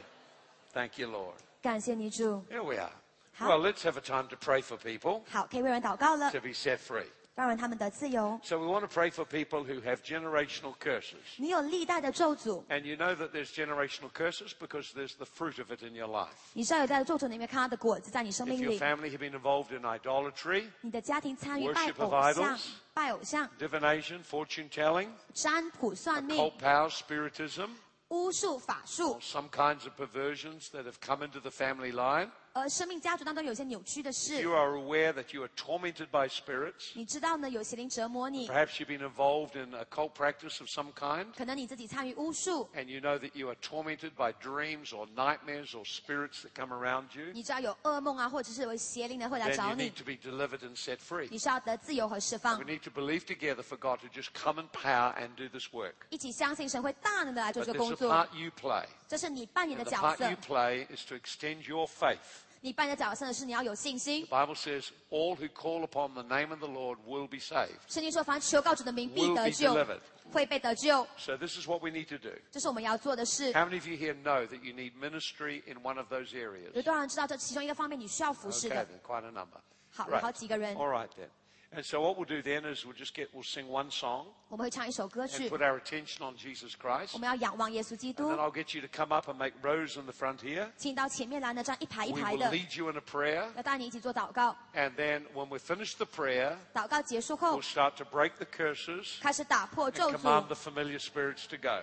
[0.74, 1.34] Thank you, Lord.
[1.62, 2.44] 感谢你主。
[2.50, 2.90] Here we are.
[3.34, 3.46] 好。
[3.48, 7.06] Well, let's have a time to pray for people 好，可以为人祷告了， to be set free.
[7.36, 8.38] 让人他们得自由。
[8.42, 11.16] So we want to pray for people who have generational curses.
[11.38, 15.94] 你有历代的咒诅， And you know that there's generational curses because there's the fruit of it in
[15.94, 16.28] your life.
[16.52, 18.78] 你知道有在咒诅里面看到的果子在你生 If 命 your 里。
[18.78, 22.60] family have been involved in idolatry, 你的家庭参与拜 Worship of 偶像 idols.、
[22.92, 27.70] 拜偶像、 divination, fortune telling, 占卜、算命、 occult power, spiritism,
[28.08, 32.30] 巫术、法术 or，some kinds of perversions that have come into the family line.
[32.56, 36.90] 而生命家族当中有些扭曲的 You 事， are aware that you are tormented by spirits.
[36.92, 37.48] 你知道呢？
[37.48, 41.28] 有邪灵折磨你， Perhaps you've been involved in occult practice of some kind.
[41.34, 46.50] 可能你自己参与巫术， And you know that you are tormented by dreams or nightmares or spirits that
[46.54, 47.32] come around you.
[47.32, 51.28] 你知道有噩梦啊，或者是有邪灵的会来 Then 找 you 你 need，to be delivered and set free.
[51.30, 55.68] 你是要得自由和释放 We，need to believe together for God to just come in power and do this
[55.72, 55.94] work.
[56.10, 58.12] 一起相信神会大能的来做 But 这个 there's 工 a 作。
[58.12, 58.84] part you play.
[59.08, 62.18] 这是你扮演 And 的 the 角 part 色 you，play is to extend your faith.
[62.60, 64.24] 你扮演的角色呢是你要有信心。
[64.26, 67.78] The Bible says, all who call upon the name of the Lord will be saved.
[67.88, 70.00] 圣经说，凡求告主的名必 Will 得 be 救， delivered.
[70.32, 71.06] 会被得救。
[71.18, 72.32] So this is what we need to do.
[72.52, 73.52] 这是我们要做的事。
[73.52, 76.72] How many of you here know that you need ministry in one of those areas?
[76.72, 78.86] 有多少人知道这其中一个方面你需要服侍 Okay, 的？
[78.86, 79.60] then, quite a number.
[79.90, 81.28] 好，有好几个人， All right then.
[81.74, 85.24] And so what we'll do then is we'll just get, we'll sing one song 我们会唱一首歌
[85.24, 87.12] and 曲， put our attention on Jesus Christ.
[87.14, 90.40] 我们要仰望耶稣基 And 督 then。I'll get you to come up and make rows in the front
[90.40, 90.68] here.
[90.76, 93.48] 请到前面来呢，这样一排一 We 排 will 的， lead you in a prayer.
[93.56, 94.54] 要带你一起做祷告。
[94.74, 99.94] And then when we finish the prayer, 祷告结束后 we'll，start to break the curses 开始打破 and
[99.94, 101.80] 咒 command 诅 the，familiar spirits to go.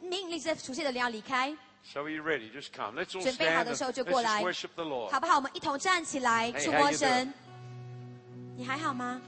[0.00, 1.54] 命令这些出现的灵要离开。
[1.92, 2.50] So are you ready?
[2.50, 2.98] Just come.
[2.98, 5.10] Let's all 准备 stand 好 and 的时候就 let's 过 just 来， worship the Lord.
[5.10, 5.36] 好不好？
[5.36, 7.32] 我们一同站起来， Hey, 触 how 摸 you 神 doing?。
[8.60, 9.20] 你还好吗？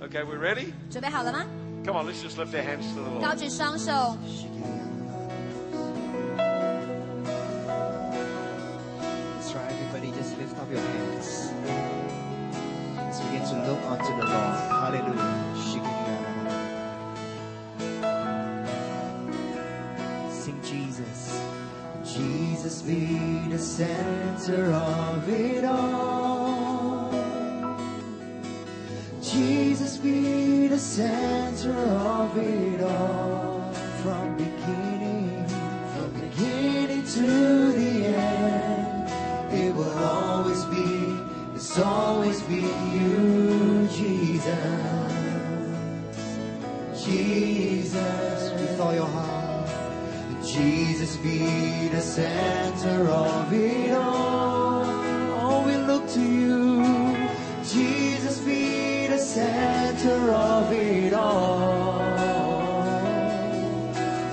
[0.00, 0.72] Okay, we ready?
[0.90, 1.46] 准备好了吗？
[1.84, 3.38] Come on, let's just lift our hands to the 高 Lord.
[3.38, 4.16] 举双手，
[9.38, 11.50] That's right, everybody, just lift up your hands.
[12.96, 14.56] Let's begin to look unto the Lord.
[14.70, 15.32] Hallelujah.
[20.30, 21.40] Sing Jesus.
[22.04, 26.35] Jesus be the center of it all.
[29.37, 33.71] Jesus be the center of it all.
[34.01, 35.45] From beginning,
[35.93, 40.89] from beginning to the end, it will always be,
[41.53, 42.61] it's always be
[42.95, 44.47] you, Jesus.
[47.05, 49.69] Jesus, with all your heart.
[50.43, 54.83] Jesus be the center of it all.
[55.39, 56.76] Oh, we look to you.
[59.37, 61.99] Center of it all.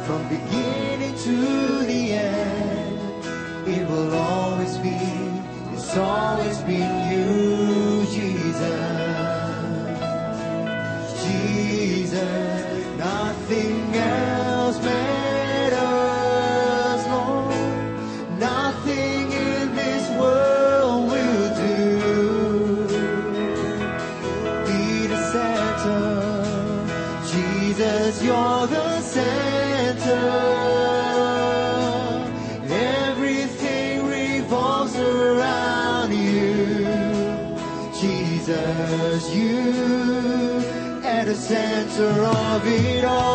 [0.07, 4.97] From beginning to the end, it will always be,
[5.75, 7.04] it's always been
[41.95, 43.34] center of it all.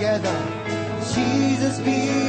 [0.00, 0.34] Together.
[1.12, 2.19] Jesus be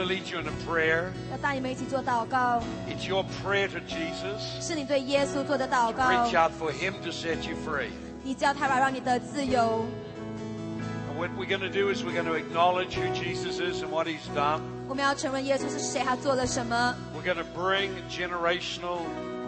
[0.00, 1.12] to lead you in a prayer.
[1.30, 4.60] 要带你们一起做祷告， It's your prayer to Jesus.
[4.60, 7.90] 是你对耶稣做的祷告 Reach。out for Him to set you free.
[8.22, 9.84] 你叫他来让你得自由。
[11.10, 13.90] And what we're going to do is we're going to acknowledge who Jesus is and
[13.90, 14.60] what He's done.
[14.88, 16.94] 我们要承认耶稣是谁，他做了什么。
[17.14, 19.00] We're going to bring generational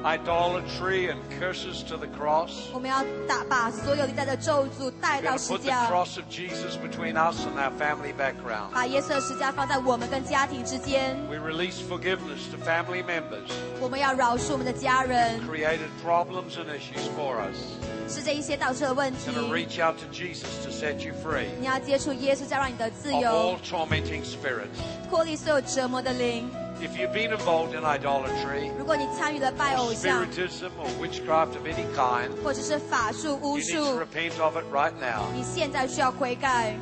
[0.04, 2.70] idolatry and curses to the cross.
[2.72, 7.58] 我们要打把所有历代的咒诅带 We're 到 going to 十 put the 架， cross of Jesus between us and
[7.58, 8.70] our family background.
[8.72, 11.16] 把耶稣的十架放在我们跟家庭之间。
[11.28, 17.56] We release forgiveness to family members 我们要饶恕我们的家人， who created problems and issues for us.
[18.08, 24.78] 是这一些导致的问题 Going。to reach out to Jesus to set you free 你要接触耶稣，才让你得自 of 由 all，tormenting spirits.
[25.10, 26.48] 脱离所有折磨的灵。
[26.82, 33.64] If you've been involved in idolatry, 如果你参与了拜偶像， spiritism, or witchcraft of any kind, 或者是法术、巫 you
[33.64, 35.24] need to 术， repent of it right now.
[35.34, 36.76] 你现在需要悔改。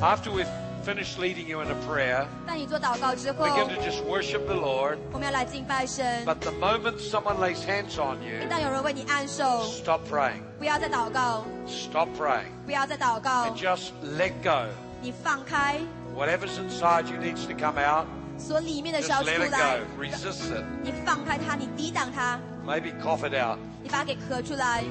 [0.00, 0.46] After we've
[0.86, 4.96] finished leading you in a prayer, 当你做祷告之后， begin to just worship the Lord.
[5.12, 6.24] 我们要来敬拜神。
[6.24, 10.40] But the moment someone lays hands on 一 you, 旦有人为你按手， stop praying.
[10.58, 12.46] 不要再祷告， Stop praying.
[12.64, 14.70] 不要再祷告 And，just let go.
[15.02, 15.80] 你放开，
[16.16, 18.06] Whatever's inside you needs to come out.
[18.38, 20.64] 所里面的是 Just 要出 let it 来 go.。Resist it.
[20.82, 23.58] 你放开它，你抵挡它， Maybe cough it out.
[23.82, 24.84] 你把它给咳出来。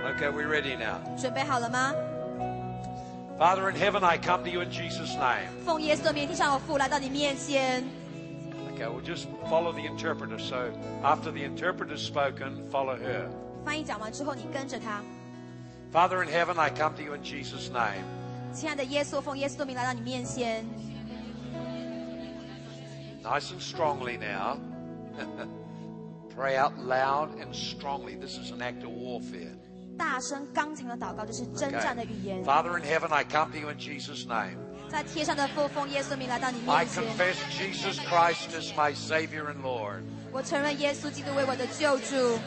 [0.00, 0.98] Okay, we're ready now.
[1.20, 1.92] 准备好了吗？
[3.38, 5.48] Father in heaven, I come to you in Jesus' name.
[5.64, 7.84] 奉耶稣的名，地上有父来到你面前。
[8.74, 10.38] Okay, we'll just follow the interpreter.
[10.38, 10.70] So
[11.02, 13.28] after the interpreter's spoken, follow her.
[13.64, 15.02] 翻译讲完之后，你跟着他。
[15.92, 18.02] Father in heaven, I come to you in Jesus' name.
[18.52, 20.64] 亲爱的耶稣，奉耶稣的名来到你面前，
[23.22, 24.58] Nice and strongly now.
[26.34, 28.14] Pray out loud and strongly.
[28.14, 29.56] This is an act of warfare.
[29.98, 32.44] 大声刚强的祷告，这是征战的语言。
[32.44, 34.56] Father in heaven, I come to you in Jesus' name.
[34.88, 37.04] 在天上的父，奉耶稣的名来到你 I 面前。
[37.04, 40.02] confess Jesus Christ as my Savior and Lord.
[40.30, 42.38] 我承认耶稣基督为我的救主，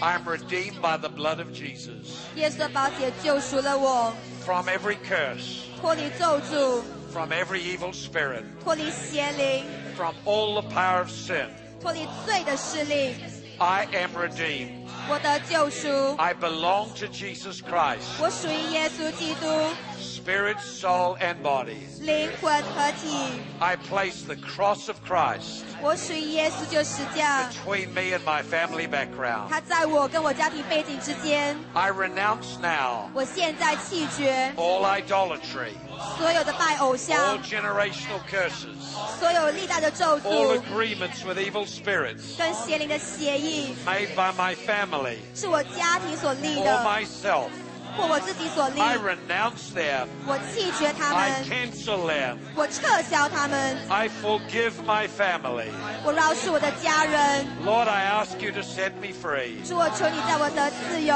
[0.00, 2.06] I am redeemed by the blood of Jesus
[2.36, 4.14] 耶稣的宝血救赎了我，
[4.44, 9.66] from every curse, 脱离咒诅， from every evil spirit, 脱离邪灵，
[9.96, 11.48] from all the power of sin.
[11.80, 13.14] 脱离罪的势力。
[13.58, 14.86] I am redeemed.
[15.10, 19.46] 我得救赎， I belong to Jesus Christ, 我属于耶稣基督，
[20.22, 21.86] spirit, soul, and body.
[22.00, 23.08] 灵魂合体。
[23.60, 29.48] I place the cross of Christ 我属于耶稣就十架， between me and my family background.
[29.48, 31.56] 他在我跟我家庭背景之间。
[31.74, 35.72] I renounce now 我现在弃绝 all idolatry,
[36.16, 38.78] 所有的拜偶 all 像， generational curses,
[39.18, 46.84] 所有历代的咒 all 诅， agreements with evil spirits 跟邪灵的协议， made by my family 是我家庭所立 or 的，
[46.84, 47.48] myself.
[47.96, 48.80] 或我自己所立。
[48.80, 50.06] I renounce them.
[50.26, 52.36] 我弃绝他 I 们， cancel them.
[52.54, 55.68] 我撤销他们， I forgive my family.
[56.04, 57.46] 我饶恕我的家人。
[57.64, 59.66] Lord, I ask you to set me free.
[59.66, 61.14] 主，我求你在我得自由，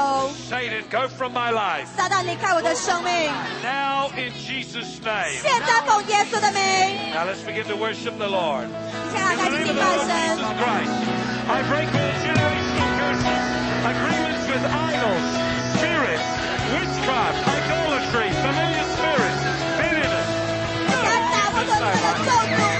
[0.49, 1.87] Satan, go from my life.
[1.95, 3.31] 撒旦离开我的生命。
[3.63, 5.39] Now in Jesus' name.
[5.41, 6.61] 现在奉耶稣的名，
[7.13, 8.67] Now let's begin to worship the Lord.
[9.11, 10.91] 你看 In 看 the 开始 name 敬 of the 拜 Lord 神 Jesus。Christ,
[11.47, 13.43] I break all generational curses,
[13.83, 15.36] agreements with idols, spirits,
[16.72, 19.42] witchcraft, idolatry, familiar spirits,
[19.78, 20.48] bitterness.
[22.44, 22.77] 现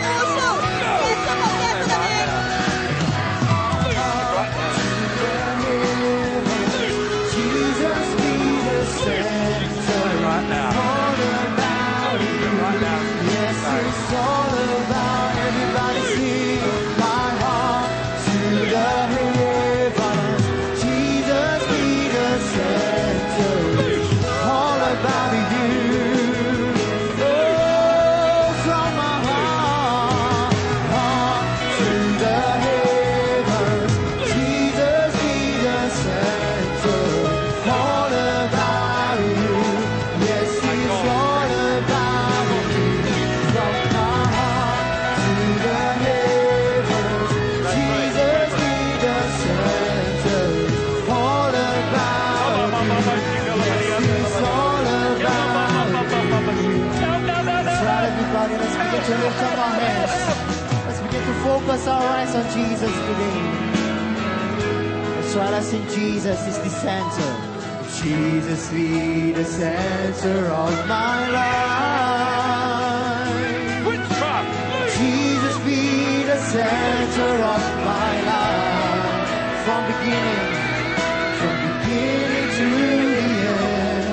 [65.37, 67.31] While I sing, Jesus is the center.
[68.03, 71.68] Jesus be the center of my life.
[74.99, 79.29] Jesus be the center of my life.
[79.64, 80.53] From beginning,
[81.39, 82.66] from beginning to
[83.20, 84.11] the end,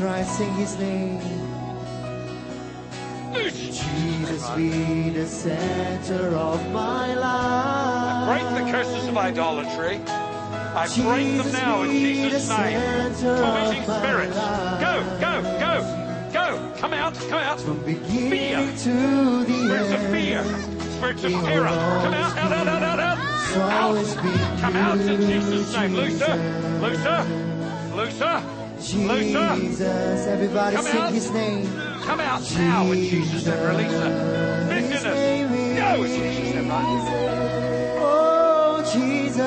[0.00, 1.20] sing his name.
[3.34, 7.22] Jesus be the center of my life.
[7.22, 10.00] I break the curses of idolatry.
[10.06, 12.80] I break them now in Jesus' name.
[13.16, 14.36] Tormenting spirits.
[14.36, 16.72] Go, go, go, go.
[16.78, 17.60] Come out, come out.
[17.60, 18.76] From beginning Fear.
[18.78, 20.44] to the Spirits of fear.
[20.92, 21.66] Spirits of terror.
[21.66, 23.18] Come out, out, out, out, out, out.
[23.70, 24.16] Out.
[24.62, 25.92] Come out in Jesus' name.
[25.92, 26.36] Looser,
[26.80, 28.59] looser, looser.
[28.82, 31.12] Jesus, everybody Come sing out.
[31.12, 31.66] his name.
[32.02, 33.66] Come out now in Jesus' name.
[33.68, 34.66] Release her.
[34.68, 35.04] Bitterness.
[35.80, 36.70] Go in Jesus' name.
[38.02, 39.38] Oh, Jesus.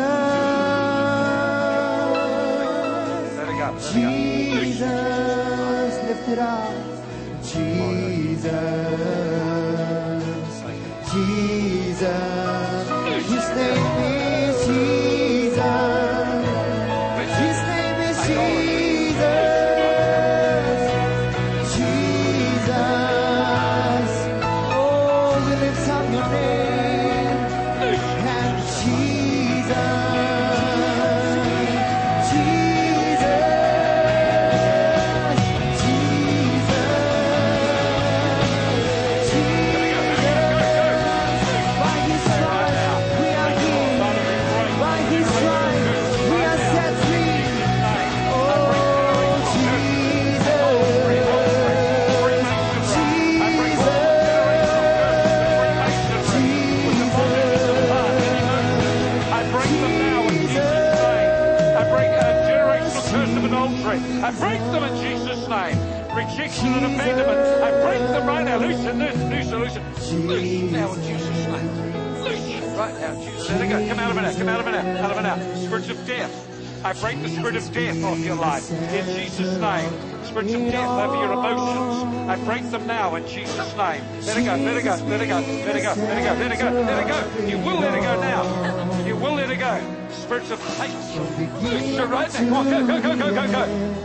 [3.38, 3.49] Let it go.
[3.49, 3.67] Let it go.
[4.63, 4.89] Jesus,
[6.07, 6.73] lift it up.
[7.43, 8.51] Jesus,
[11.11, 12.32] Jesus,
[74.43, 75.05] Come out of now.
[75.05, 75.33] Out of now.
[75.35, 75.57] Out of.
[75.57, 76.83] Spirits of death.
[76.83, 79.89] I break the spirit of death off your life in Jesus' name.
[80.25, 82.29] Spirits of death over your emotions.
[82.29, 84.03] I break them now in Jesus' name.
[84.25, 86.33] Let it go, let it go, let it go, let it go, let it go,
[86.33, 87.45] let it go, let it go.
[87.47, 89.05] You will let it go now.
[89.05, 90.09] You will let it go.
[90.11, 90.91] Spirits of hate.
[91.63, 92.63] Loose it right now.
[92.63, 94.03] Go, go, go, go, go, go.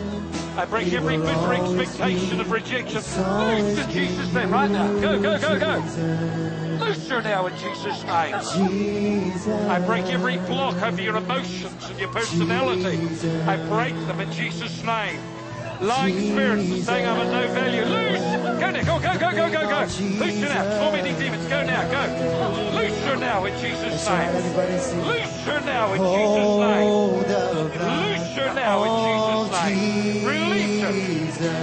[0.57, 3.03] I break every bitter expectation of rejection.
[3.03, 4.87] Loose in Jesus' name right now.
[5.01, 6.68] Go, go, go, go.
[6.89, 8.35] Her now in Jesus' name.
[9.69, 12.99] I break every block over your emotions and your personality.
[13.47, 15.21] I break them in Jesus' name.
[15.81, 17.85] Lying spirits are saying I'm of no value.
[17.85, 18.19] Loose!
[18.59, 19.79] Go now, go, go, go, go, go, go.
[19.81, 20.79] Loose her now.
[20.79, 22.03] Tormenting demons, go now, go.
[22.75, 24.35] Loose her now in Jesus' name.
[25.07, 26.91] Loose her now in Jesus' name.
[27.79, 30.25] Loose her now in Jesus' name.
[30.27, 30.93] Release her.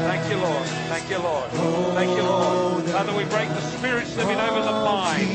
[0.07, 0.65] Thank you, Lord.
[0.87, 1.49] Thank you, Lord.
[1.51, 2.85] Thank you, Lord.
[2.85, 5.27] Father, we break the spirits living over the mind.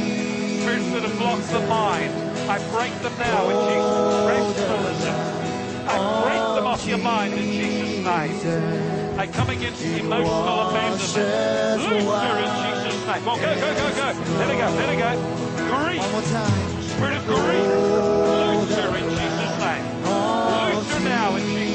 [0.63, 2.13] Spirits that have blocked the mind.
[2.49, 5.15] I break them now in Jesus' rationalism.
[5.87, 9.19] I break them off your mind in Jesus' name.
[9.19, 11.83] I come against emotional abandonment.
[11.83, 13.25] Loose her in Jesus' name.
[13.25, 14.09] Go, go, go, go, go.
[14.39, 15.11] Let it go, let it go.
[15.69, 16.01] Grief.
[16.01, 16.83] One more time.
[16.83, 17.67] Spirit of grief.
[18.41, 19.85] Loose her in Jesus' name.
[20.05, 21.70] Loose her now in Jesus' name.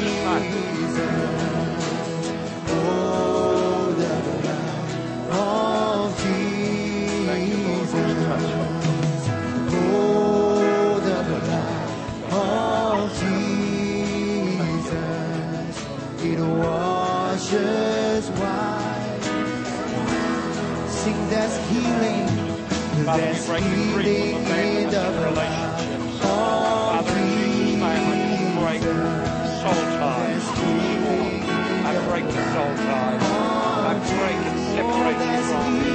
[21.69, 22.27] Healing.
[23.05, 26.19] Father, we There's break the grief healing of in the relationships.
[26.21, 28.81] Father, in Jesus' name, I just break
[29.61, 30.45] soul ties.
[31.85, 33.23] I break the soul ties.
[33.85, 35.93] I break and separate you from me.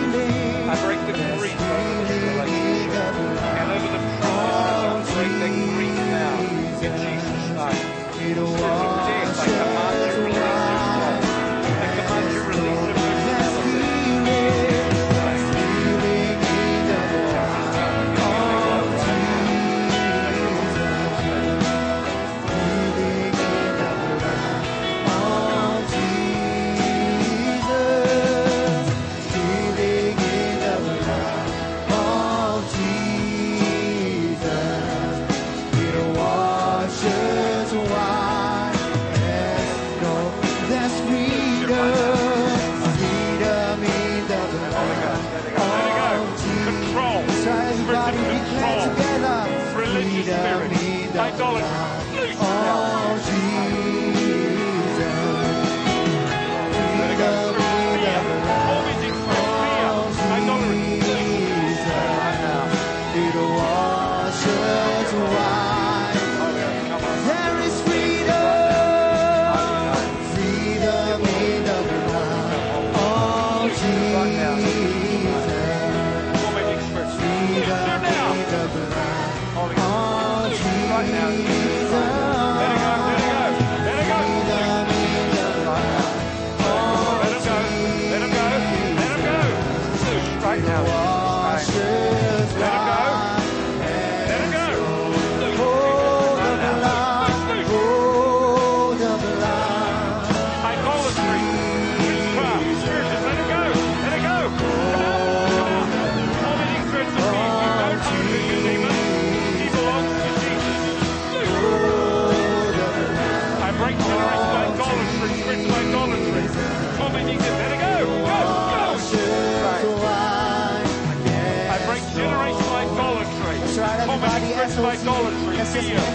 [0.70, 3.14] I break the grief over this relationship.
[3.58, 6.36] And over the promises, I break that grief now.
[6.40, 8.00] In Jesus' name.
[8.14, 9.69] Spirit of death, I command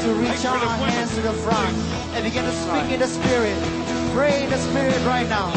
[0.06, 1.74] to reach out our hands to the front
[2.14, 3.58] and begin to speak in the spirit.
[4.14, 5.50] Pray in the spirit right now.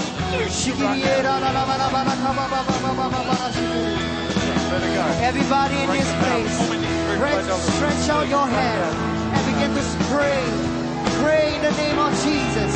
[5.20, 6.56] Everybody in this place,
[7.76, 8.96] stretch out your hand
[9.36, 10.40] and begin to pray.
[11.20, 12.72] Pray in the name of Jesus.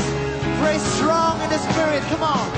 [0.61, 2.03] Pray strong in the spirit.
[2.13, 2.53] Come on.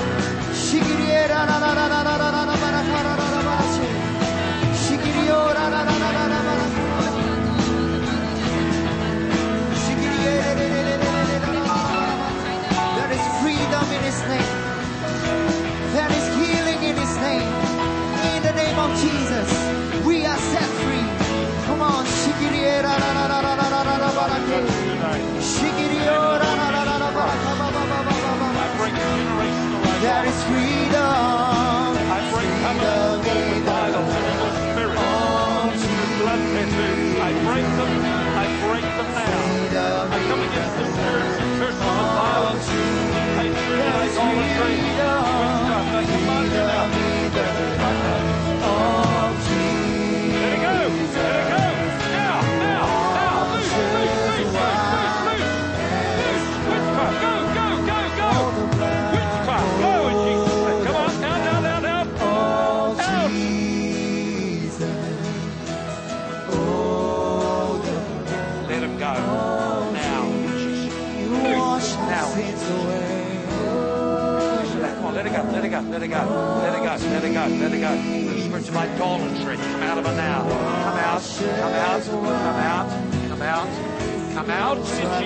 [76.25, 78.33] Go, let it go, let it go, let it go, let to go.
[78.35, 80.41] The spirits of idolatry, come out of her now.
[80.43, 84.83] Come out, come out, come out, come out, come out in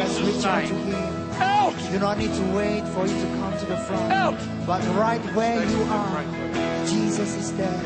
[0.07, 0.85] Jesus' reach out to name.
[0.85, 1.41] Him.
[1.41, 4.11] Out, You do not need to wait for you to come to the front.
[4.11, 4.37] out.
[4.65, 7.81] But right where you are, Jesus is there.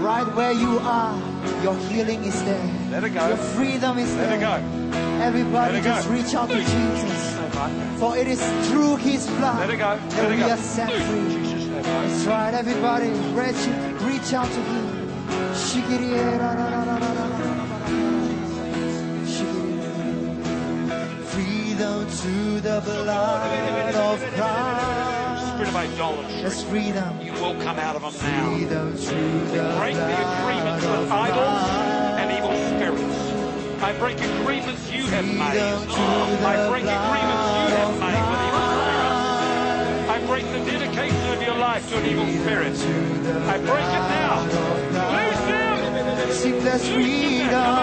[0.00, 1.18] Right where you are,
[1.62, 2.70] your healing is there.
[2.90, 3.26] Let it go.
[3.28, 4.48] Your freedom is Let there.
[4.50, 4.96] Let it go.
[5.24, 5.90] Everybody it go.
[5.90, 7.36] just reach out to Jesus.
[7.98, 10.50] For it is through His blood Let it go, that it we go.
[10.50, 11.45] are set free.
[11.82, 13.10] That's right, everybody.
[13.34, 13.66] Reach,
[14.02, 15.06] reach out to Him.
[21.24, 25.46] Freedom to the blood of Christ.
[25.54, 27.20] Spirit of idolatry, That's freedom.
[27.20, 28.54] you will come out of them now.
[28.54, 29.14] Freedom to
[29.54, 31.70] the Break the agreements with idols
[32.20, 33.82] and evil spirits.
[33.82, 35.60] I break agreements you have made.
[36.44, 37.45] I break agreements
[41.10, 42.76] the of your life to an evil spirit.
[43.48, 44.42] I break it now.
[45.14, 46.32] Loose them.
[46.32, 47.76] Seek there's freedom.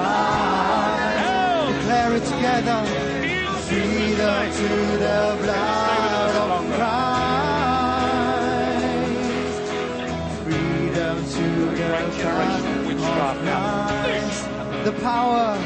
[1.19, 1.73] Out.
[1.73, 2.79] Declare it together.
[3.69, 4.69] Freedom to
[4.99, 6.04] the blood
[13.25, 15.57] The power,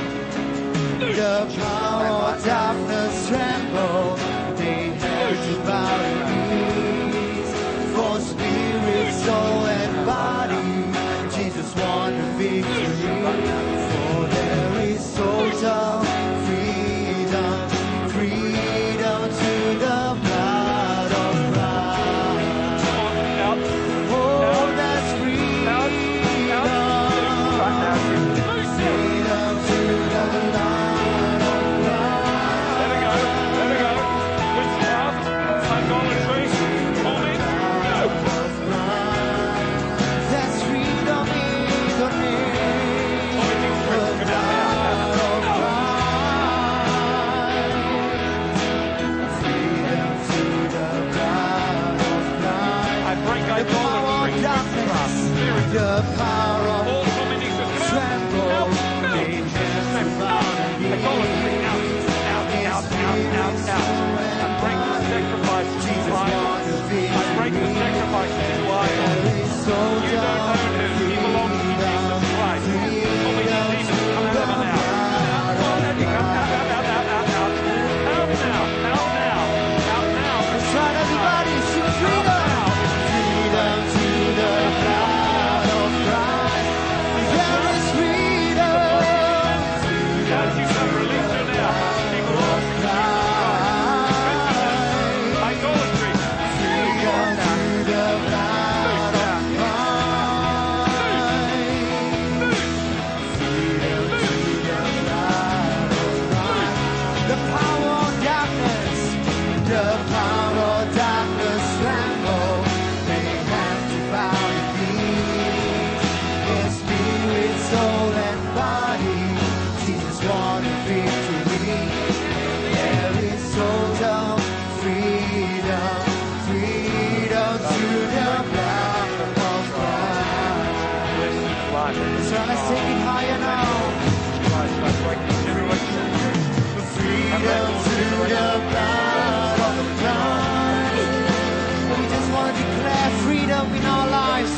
[1.01, 3.58] the power darkness.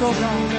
[0.01, 0.50] Lives,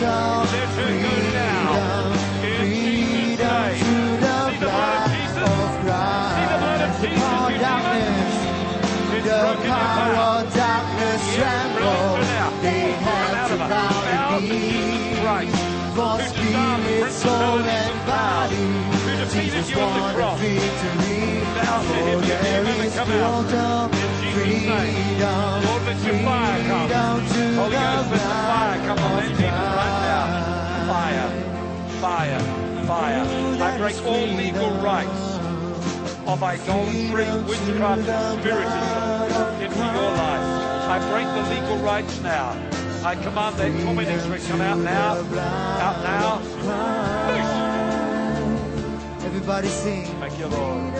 [0.00, 0.44] now.
[0.74, 2.12] freedom.
[2.40, 6.50] Freedom through the blood of Christ.
[7.50, 8.34] The darkness.
[9.24, 11.82] The power of darkness Yes, tremble.
[11.82, 12.62] release her now.
[12.62, 14.38] They of to bow.
[15.22, 15.56] Christ.
[15.94, 18.66] For spirit, soul, and and body.
[19.32, 21.42] Jesus won the victory.
[21.86, 23.90] For there and is freedom.
[26.04, 30.24] Freedom Holy Ghost, let the fire come on demon of right now.
[30.88, 31.28] Fire,
[32.00, 32.40] fire,
[32.86, 33.24] fire.
[33.62, 35.24] I break all legal rights
[36.26, 40.46] of idolatry, witchcraft, and spiritism into your life.
[40.88, 42.56] I break the legal rights now.
[43.04, 45.16] I command that tormenting spirit come out now,
[45.80, 46.40] out now.
[47.28, 49.24] Loose.
[49.26, 50.06] Everybody sing.
[50.18, 50.78] Thank you, Lord.
[50.78, 50.94] Come.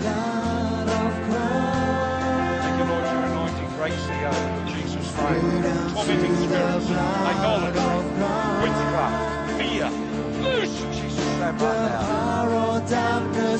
[0.00, 2.62] Blood of Christ.
[2.62, 4.59] Thank you, Lord, your anointing breaks the yoke
[5.28, 5.94] name.
[5.94, 7.98] Tormenting spirits, idolatry,
[8.62, 9.18] witchcraft,
[9.58, 9.88] fear.
[10.42, 12.20] Loose Jesus' right now.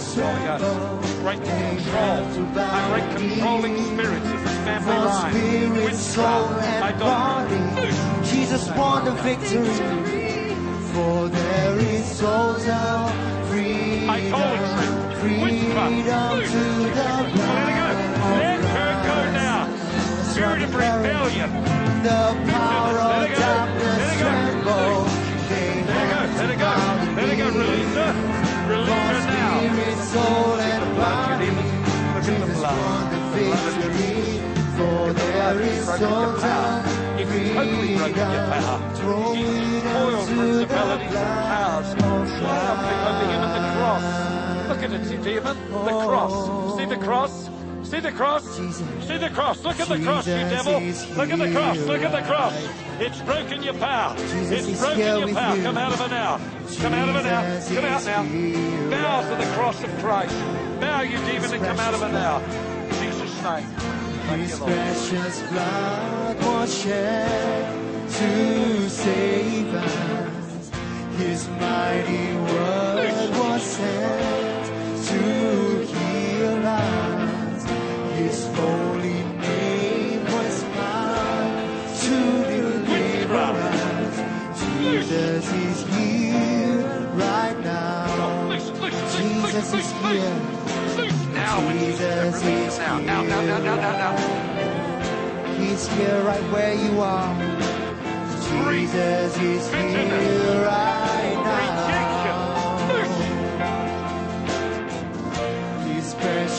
[0.01, 0.59] Of tremble.
[0.59, 2.59] Ghost, break the control.
[2.59, 5.35] I break controlling spirits in this family line.
[5.85, 7.59] Witchcraft, and idolatry.
[7.77, 8.31] body.
[8.31, 9.75] Jesus won the victory.
[10.93, 13.09] For there is total
[13.49, 14.11] freedom.
[14.11, 14.87] Idolatry.
[15.21, 16.63] Freedom to
[16.97, 18.00] the blood
[20.33, 21.51] Spirit of rebellion.
[22.03, 22.21] The
[22.51, 24.71] power of darkness Let her go.
[24.71, 25.05] tremble.
[25.51, 26.39] They Let have go.
[26.41, 26.65] Let to go.
[26.65, 27.51] bow to Let her go.
[27.51, 27.59] me.
[27.61, 28.13] Release her.
[28.71, 29.61] Release her now.
[29.61, 31.47] Spirit, soul, and body.
[31.47, 31.67] demon.
[32.15, 33.13] Look at the blood.
[33.13, 34.41] the The blood of victory.
[34.77, 36.83] For Look there is You've broken your power.
[36.87, 38.81] total You've totally broken your power.
[38.95, 41.91] Spoiled principalities and powers,
[43.11, 44.69] over him at the cross.
[44.69, 45.57] Look at it, you demon.
[45.71, 46.77] The cross.
[46.79, 47.51] See the cross?
[47.91, 48.45] See the cross?
[48.57, 49.65] See the cross.
[49.65, 50.75] Look at the cross, you devil.
[51.17, 51.77] Look at the cross.
[51.79, 52.69] Look at the cross.
[53.01, 54.17] It's broken your power.
[54.17, 55.57] Jesus It's broken your power.
[55.57, 55.63] you.
[55.65, 56.41] Come out of it now.
[56.81, 57.61] Come out of it now.
[57.75, 58.91] Come out now.
[58.91, 60.39] Bow to the cross of Christ.
[60.81, 62.39] Bow, you demon, and come out of it now.
[62.39, 63.67] In Jesus' name.
[63.67, 64.73] Thank His you, Lord.
[64.73, 70.71] precious blood was shed to save us.
[71.19, 77.10] His mighty word was sent to heal us.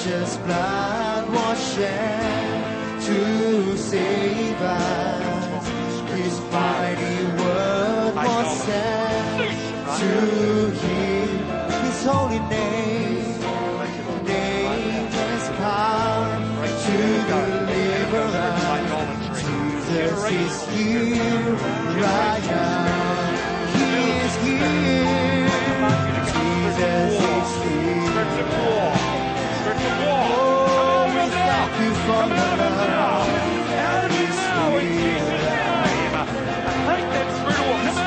[0.01, 1.10] Precious blood
[3.05, 5.69] to save us.
[6.09, 9.51] His mighty word was sent
[9.99, 10.13] to
[10.81, 11.31] heal.
[11.83, 13.39] His holy name.
[14.25, 16.29] Name has power
[16.85, 16.97] to
[17.31, 19.41] deliver us.
[19.41, 21.53] Jesus is here
[22.01, 22.60] right now.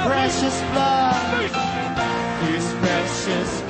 [0.05, 1.51] Precious blood.
[2.43, 3.64] His precious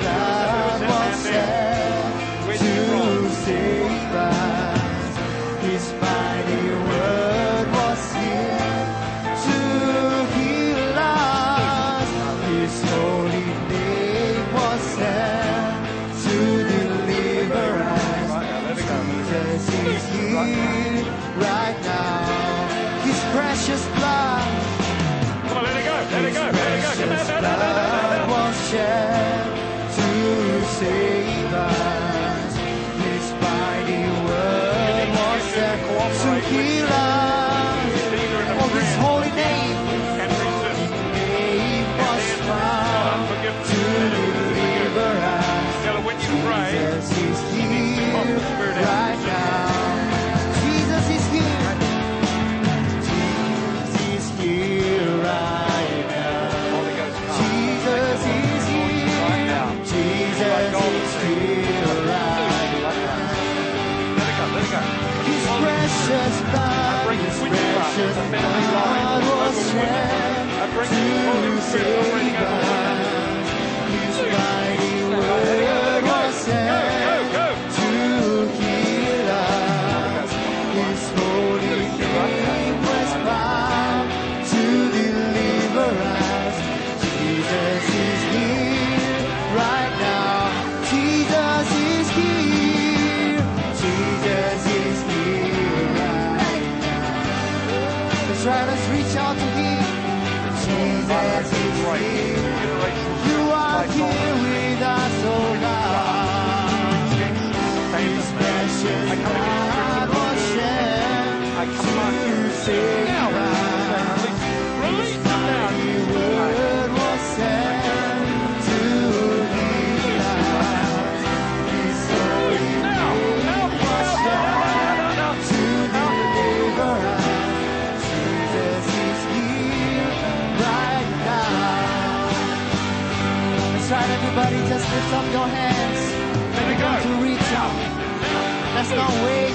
[138.85, 139.53] does not wait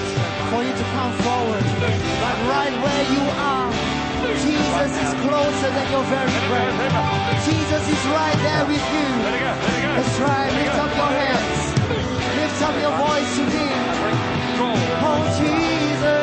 [0.51, 3.71] for you to come forward, but right where you are,
[4.43, 7.45] Jesus is closer than your very breath.
[7.45, 9.07] Jesus is right there with you.
[9.95, 10.49] Let's try.
[10.51, 11.59] Lift up your hands.
[12.35, 13.79] Lift up your voice to Him.
[15.03, 16.20] Oh, Jesus.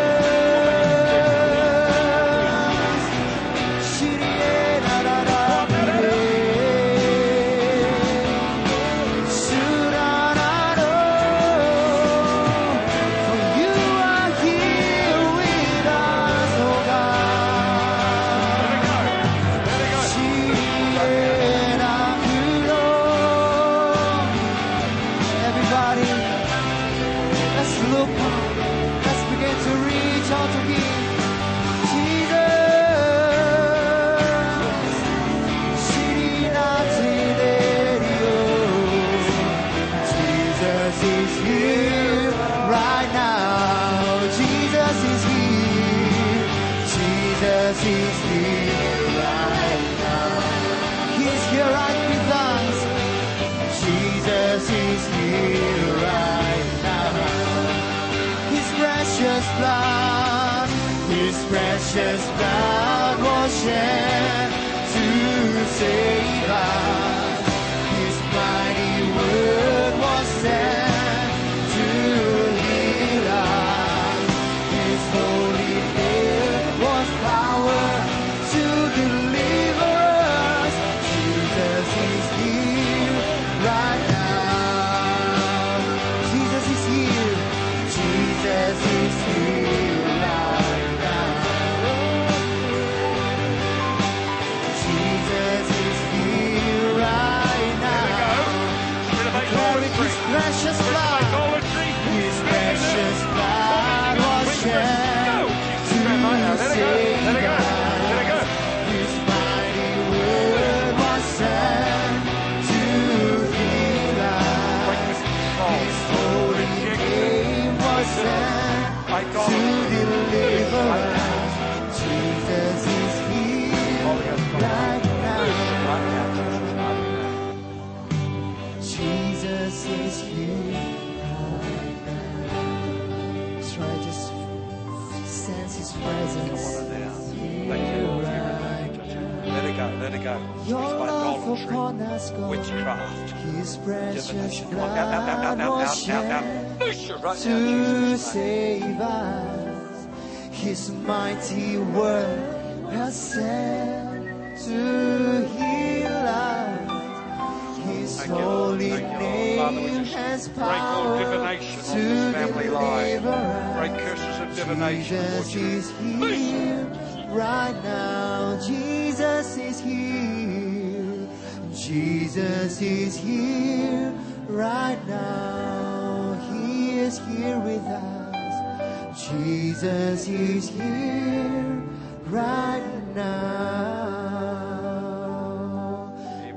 [172.78, 174.14] Jesus is here
[174.46, 176.38] right now.
[176.48, 179.28] He is here with us.
[179.28, 181.82] Jesus is here
[182.26, 182.84] right
[183.16, 183.24] now.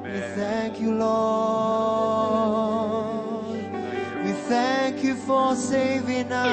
[0.03, 1.95] We thank you, Lord.
[4.23, 6.52] We thank you for saving us.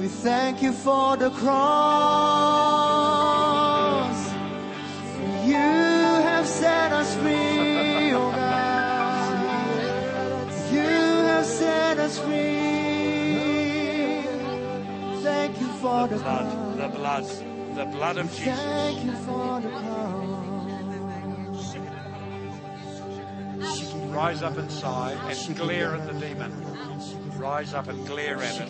[0.00, 2.88] We thank you for the cross.
[16.22, 17.24] Blood, the blood,
[17.76, 18.60] the blood of Jesus.
[18.60, 20.38] Thank you for the cross.
[24.08, 26.52] Rise up inside and glare at the demon.
[27.38, 28.68] Rise up and glare at it.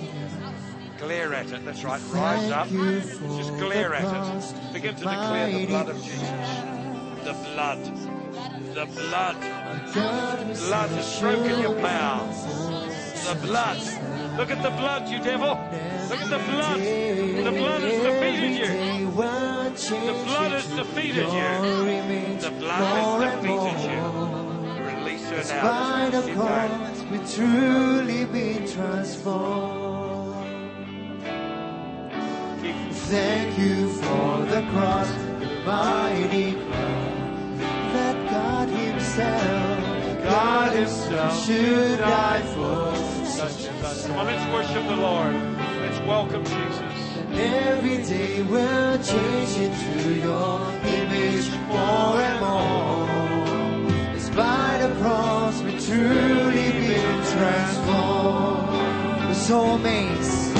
[0.98, 1.64] Glare at it.
[1.64, 2.02] That's right.
[2.12, 2.68] Rise up.
[2.68, 4.72] Just glare at it.
[4.74, 6.20] Begin to declare the blood of Jesus.
[7.24, 7.82] The blood.
[8.74, 9.36] The blood.
[9.94, 12.26] Blood has broken your power.
[13.28, 13.80] The blood.
[14.36, 15.56] Look at the blood, you devil.
[16.08, 16.80] Look at the blood.
[16.80, 19.06] The blood has defeated you.
[19.06, 22.40] The blood has defeated you.
[22.40, 24.00] The blood has defeated you.
[24.84, 26.10] Release her now.
[26.10, 26.68] the Keep going.
[26.70, 29.98] cross, we truly been transformed.
[33.10, 35.10] Thank you for the cross,
[35.40, 37.18] the mighty cross
[37.92, 44.96] that God Himself, God Himself should die for such a Come on, let's worship the
[44.96, 45.67] Lord.
[45.80, 46.82] Let's welcome Jesus.
[47.32, 53.08] Every day we'll change into your image more and more.
[54.16, 58.68] It's by the cross we truly been transformed.
[59.26, 60.56] We're so amazed,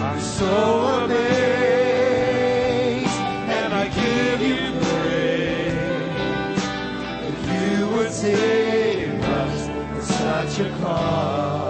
[0.00, 1.20] I'm so amazed,
[3.58, 6.62] and I give you praise
[7.22, 11.61] that you would save us at such a cost.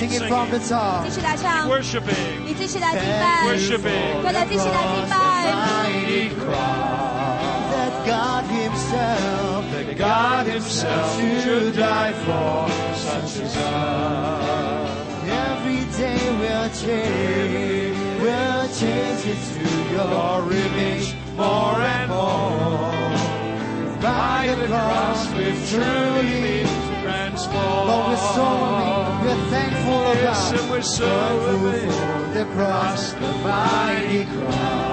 [0.00, 1.04] sing it from the top.
[1.04, 2.40] 继续来唱， Worshiping.
[2.46, 4.22] 你继续来敬拜， Worshiping.
[4.24, 5.14] 大家继续来敬拜。
[5.52, 14.88] mighty cross that God Himself, that God Himself should die for such as us.
[15.28, 19.60] Every day we'll change, we'll change into
[19.92, 22.94] your image more and more.
[24.00, 27.87] By the cross we've truly been transformed.
[27.89, 30.59] Lord, we're so amazed, we're thankful, oh Yes, God.
[30.59, 34.90] and we're so Thankful for the cross, the mighty cross.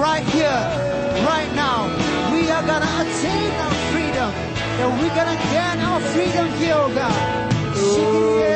[0.00, 0.48] Right here,
[1.26, 1.86] right now,
[2.32, 4.32] we are going to attain our freedom.
[4.78, 8.51] That we're going to gain our freedom here, oh God.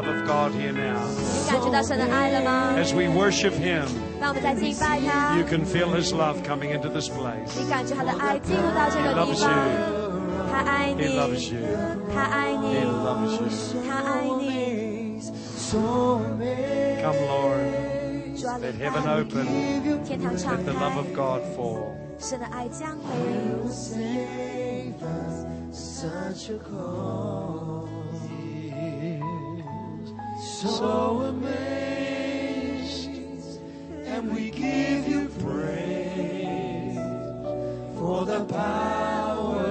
[0.00, 1.02] love of God here now.
[2.76, 3.88] As we worship Him,
[5.36, 7.58] you can feel His love coming into this place.
[7.58, 7.96] He loves you.
[10.98, 11.66] He loves you.
[12.70, 13.82] He loves you.
[17.02, 17.74] Come, Lord.
[18.60, 19.46] Let heaven open.
[20.08, 21.98] Let the love of God fall.
[25.72, 27.88] such a call
[30.58, 33.10] so amazed,
[34.06, 36.96] and we give you praise
[37.96, 39.66] for the power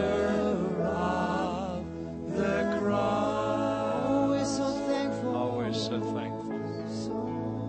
[0.85, 1.85] of
[2.33, 4.05] the cross.
[4.07, 5.35] Oh, we're so thankful.
[5.35, 6.57] Oh, we're so thankful.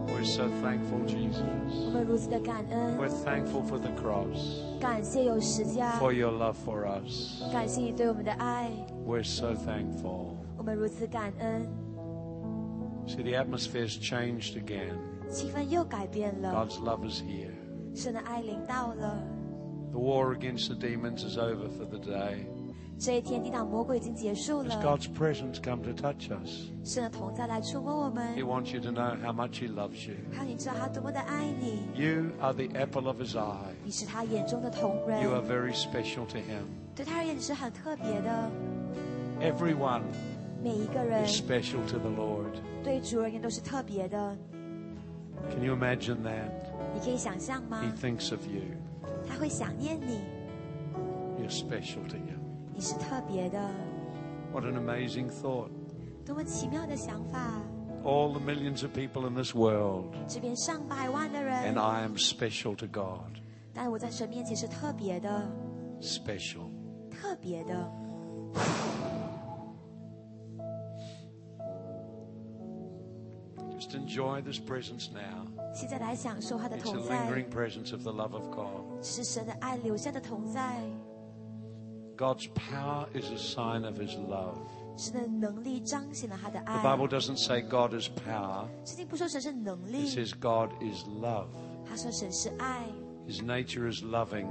[0.07, 1.43] We're so thankful, Jesus.
[1.43, 1.91] Oh,
[2.99, 4.63] we're thankful for the cross.
[5.99, 7.43] For your love for us.
[8.93, 10.39] We're so thankful.
[13.08, 13.18] 我们如此感恩。
[13.18, 14.98] See, the atmosphere's changed again.
[15.30, 17.52] 气氛又改变了， God's love is here.
[17.96, 19.18] 神的爱临到了。
[19.92, 22.46] The war against the demons is over for the day.
[23.00, 28.92] 这一天抵挡魔鬼已经结束 As 了， God's presence come to touch us, 神的同在来触摸我 He 们， wants you to
[28.92, 30.16] know how much He loves you.
[30.32, 31.82] 让你知道他多么的爱你。
[31.96, 33.74] You are the apple of His eye.
[33.84, 36.66] 你是他眼中的同 You are 人， very special to Him.
[36.96, 38.52] 对他而言你是很特别的。
[39.42, 40.04] Everyone
[40.64, 42.56] 每一个人 is special to the Lord.
[42.84, 44.38] 对主而言都是特别的。
[45.50, 46.50] Can you imagine that?
[46.94, 48.62] 你可以想象吗 He？thinks of you.
[49.28, 50.20] 他会想念你，
[51.40, 52.40] You're special to Him.
[52.74, 53.60] 你是特别的，
[54.52, 55.70] What an amazing thought.
[56.26, 57.62] 多么奇妙的想法！
[58.04, 62.86] All the millions of people in this world, 这边上百万的 and 人， I am special to
[62.88, 63.38] God.
[63.74, 65.50] 但我在神面前是特别的，
[66.02, 66.70] Special.
[67.10, 67.92] 特别的。
[74.08, 75.46] enjoy this presence now.
[75.74, 79.04] 现在来享受他的 It's the 同在， lingering presence of the love of God.
[79.04, 80.82] 是神的爱留下的同在，
[82.18, 84.58] God's power is a sign of His love.
[84.96, 86.84] 神的能力彰显了他的 The 爱。
[86.84, 91.48] Bible doesn't say God is power, 圣经不说神是能 it 力， says God is love.
[91.90, 92.86] 他说神是爱，
[93.28, 94.46] His nature is loving,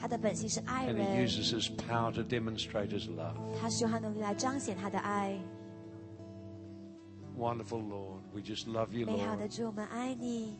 [0.00, 3.36] 他的本性是爱 and He 人， uses His power to demonstrate His love.
[3.60, 5.38] 他使用他能力来彰显他的爱。
[7.38, 9.56] Wonderful Lord, we just love you, 美好的 Lord.
[9.56, 10.56] 主，我们爱你。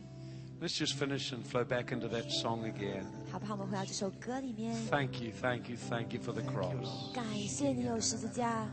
[0.61, 3.03] Let's just finish and flow back into that song again.
[3.31, 3.55] 好不好？
[3.55, 7.13] 我们回到这首歌里面， Thank you, thank you, thank you for the cross.
[7.13, 8.67] 感谢你有十字架，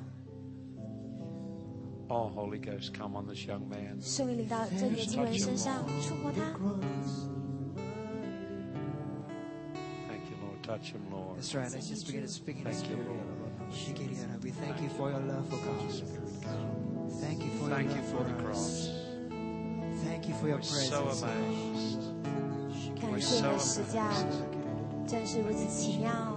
[2.09, 4.01] Oh, Holy Ghost, come on this young man.
[4.01, 6.43] 圣灵临到这年轻人身上，触摸他。
[10.09, 10.63] Thank you, Lord.
[10.63, 11.39] Touch him, Lord.
[11.39, 11.71] That's right.
[11.71, 13.09] Let's just begin to speak in the Thank you, spirit.
[13.09, 13.73] Lord.
[13.73, 14.43] Shikiriara.
[14.43, 16.86] We thank you for your love for God.
[17.21, 18.43] Thank you for Thank your you love for the us.
[18.43, 18.91] cross.
[20.05, 21.23] Thank you for your We're so presence.
[21.23, 22.03] amazed.
[23.01, 24.11] 感谢你的十架，
[25.07, 26.36] 真是如此奇妙。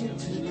[0.00, 0.49] Father's change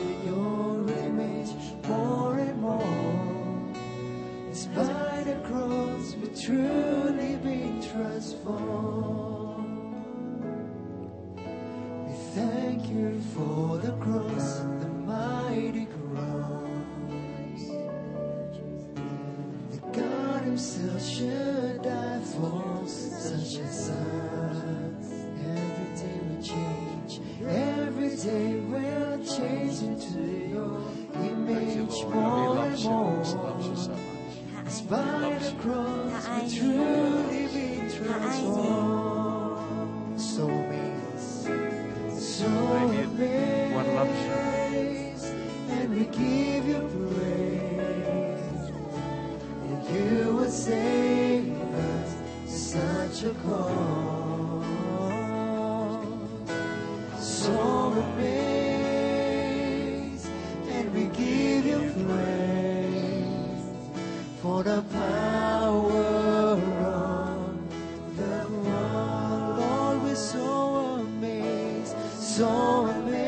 [72.39, 73.19] so amazed,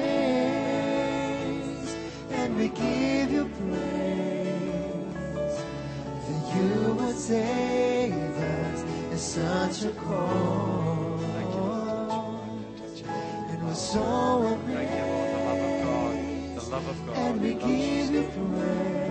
[2.32, 5.58] and we give you praise
[6.28, 8.80] that you would save us
[9.12, 11.20] in such a call.
[13.50, 15.30] And we're so Thank you, Lord.
[15.36, 16.16] The love of God.
[16.56, 17.18] The love of God.
[17.18, 18.24] and we give you.
[18.32, 19.11] praise